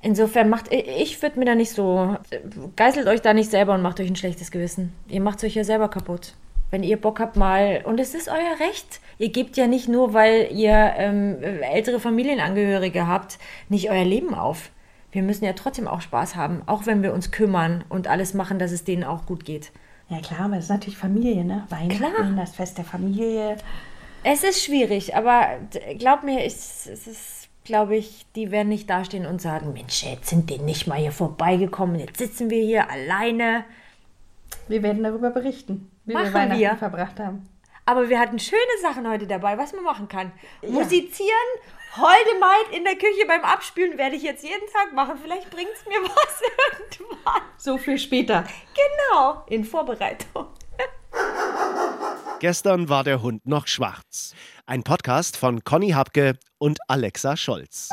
Insofern 0.02 0.50
macht, 0.50 0.72
ich 0.72 1.22
würde 1.22 1.38
mir 1.38 1.46
da 1.46 1.56
nicht 1.56 1.72
so, 1.72 2.18
geißelt 2.76 3.08
euch 3.08 3.22
da 3.22 3.34
nicht 3.34 3.52
selber 3.52 3.76
und 3.76 3.84
macht 3.84 4.00
euch 4.00 4.10
ein 4.10 4.16
schlechtes 4.16 4.50
Gewissen. 4.50 4.94
Ihr 5.08 5.22
macht 5.22 5.44
euch 5.44 5.54
ja 5.54 5.64
selber 5.64 5.90
kaputt. 5.90 6.34
Wenn 6.72 6.84
ihr 6.84 7.00
Bock 7.00 7.20
habt 7.20 7.36
mal, 7.36 7.84
und 7.86 8.00
es 8.00 8.16
ist 8.16 8.30
euer 8.30 8.60
Recht. 8.68 9.02
Ihr 9.20 9.30
gebt 9.30 9.58
ja 9.58 9.68
nicht 9.68 9.90
nur, 9.90 10.14
weil 10.14 10.48
ihr 10.52 10.94
ähm, 10.96 11.44
ältere 11.44 12.00
Familienangehörige 12.00 13.08
habt, 13.08 13.38
nicht 13.70 13.92
euer 13.92 14.06
Leben 14.06 14.34
auf. 14.34 14.72
Wir 15.12 15.22
müssen 15.22 15.44
ja 15.44 15.54
trotzdem 15.54 15.88
auch 15.88 16.02
Spaß 16.02 16.36
haben, 16.36 16.64
auch 16.66 16.86
wenn 16.86 17.04
wir 17.04 17.14
uns 17.14 17.32
kümmern 17.32 17.84
und 17.90 18.08
alles 18.08 18.34
machen, 18.34 18.58
dass 18.58 18.72
es 18.72 18.86
denen 18.86 19.04
auch 19.04 19.26
gut 19.26 19.44
geht. 19.46 19.72
Ja 20.08 20.20
klar, 20.20 20.42
aber 20.42 20.56
das 20.56 20.66
ist 20.66 20.72
natürlich 20.72 20.98
Familie, 20.98 21.44
ne? 21.44 21.66
Weihnachten, 21.70 21.98
Klar. 21.98 22.34
das 22.38 22.56
Fest 22.56 22.78
der 22.78 22.86
Familie. 22.86 23.58
Es 24.24 24.44
ist 24.44 24.64
schwierig, 24.64 25.16
aber 25.16 25.48
glaub 25.98 26.24
mir, 26.24 26.46
ich, 26.46 26.54
es 26.54 27.08
ist, 27.08 27.41
glaube 27.64 27.96
ich, 27.96 28.26
die 28.36 28.52
werden 28.52 28.70
nicht 28.70 28.90
dastehen 28.90 29.26
und 29.26 29.42
sagen, 29.42 29.74
Mensch, 29.74 30.04
jetzt 30.04 30.30
sind 30.30 30.50
die 30.50 30.58
nicht 30.60 30.88
mal 30.88 30.98
hier 31.00 31.12
vorbeigekommen, 31.12 32.00
jetzt 32.00 32.18
sitzen 32.18 32.50
wir 32.50 32.62
hier 32.64 32.90
alleine. 32.90 33.66
Wir 34.68 34.84
werden 34.84 35.04
darüber 35.04 35.30
berichten, 35.30 35.92
wie 36.06 36.14
Machen 36.14 36.28
wir 36.28 36.34
Weihnachten 36.34 36.60
wir. 36.60 36.76
verbracht 36.78 37.20
haben. 37.20 37.48
Aber 37.86 38.10
wir 38.10 38.20
hatten 38.20 38.40
schöne 38.40 38.62
Sachen 38.82 39.08
heute 39.10 39.28
dabei, 39.28 39.58
was 39.58 39.74
man 39.74 39.84
machen 39.84 40.08
kann. 40.08 40.32
Musizieren, 40.62 41.32
heute 41.98 42.40
Maid 42.40 42.78
in 42.78 42.84
der 42.84 42.96
Küche 42.96 43.26
beim 43.28 43.42
Abspülen 43.44 43.98
werde 43.98 44.16
ich 44.16 44.24
jetzt 44.24 44.44
jeden 44.44 44.68
Tag 44.72 44.94
machen. 44.94 45.18
Vielleicht 45.22 45.50
bringt 45.50 45.72
es 45.74 45.86
mir 45.88 46.02
was 46.04 46.42
irgendwann. 46.72 47.42
So 47.58 47.78
viel 47.78 47.98
später. 47.98 48.44
Genau, 48.76 49.44
in 49.48 49.64
Vorbereitung. 49.66 50.48
Gestern 52.40 52.90
war 52.90 53.04
der 53.04 53.22
Hund 53.22 53.46
noch 53.46 53.68
schwarz. 53.68 54.34
Ein 54.66 54.84
Podcast 54.84 55.38
von 55.38 55.64
Conny 55.64 55.90
Habke 55.92 56.38
und 56.58 56.80
Alexa 56.88 57.36
Scholz. 57.36 57.90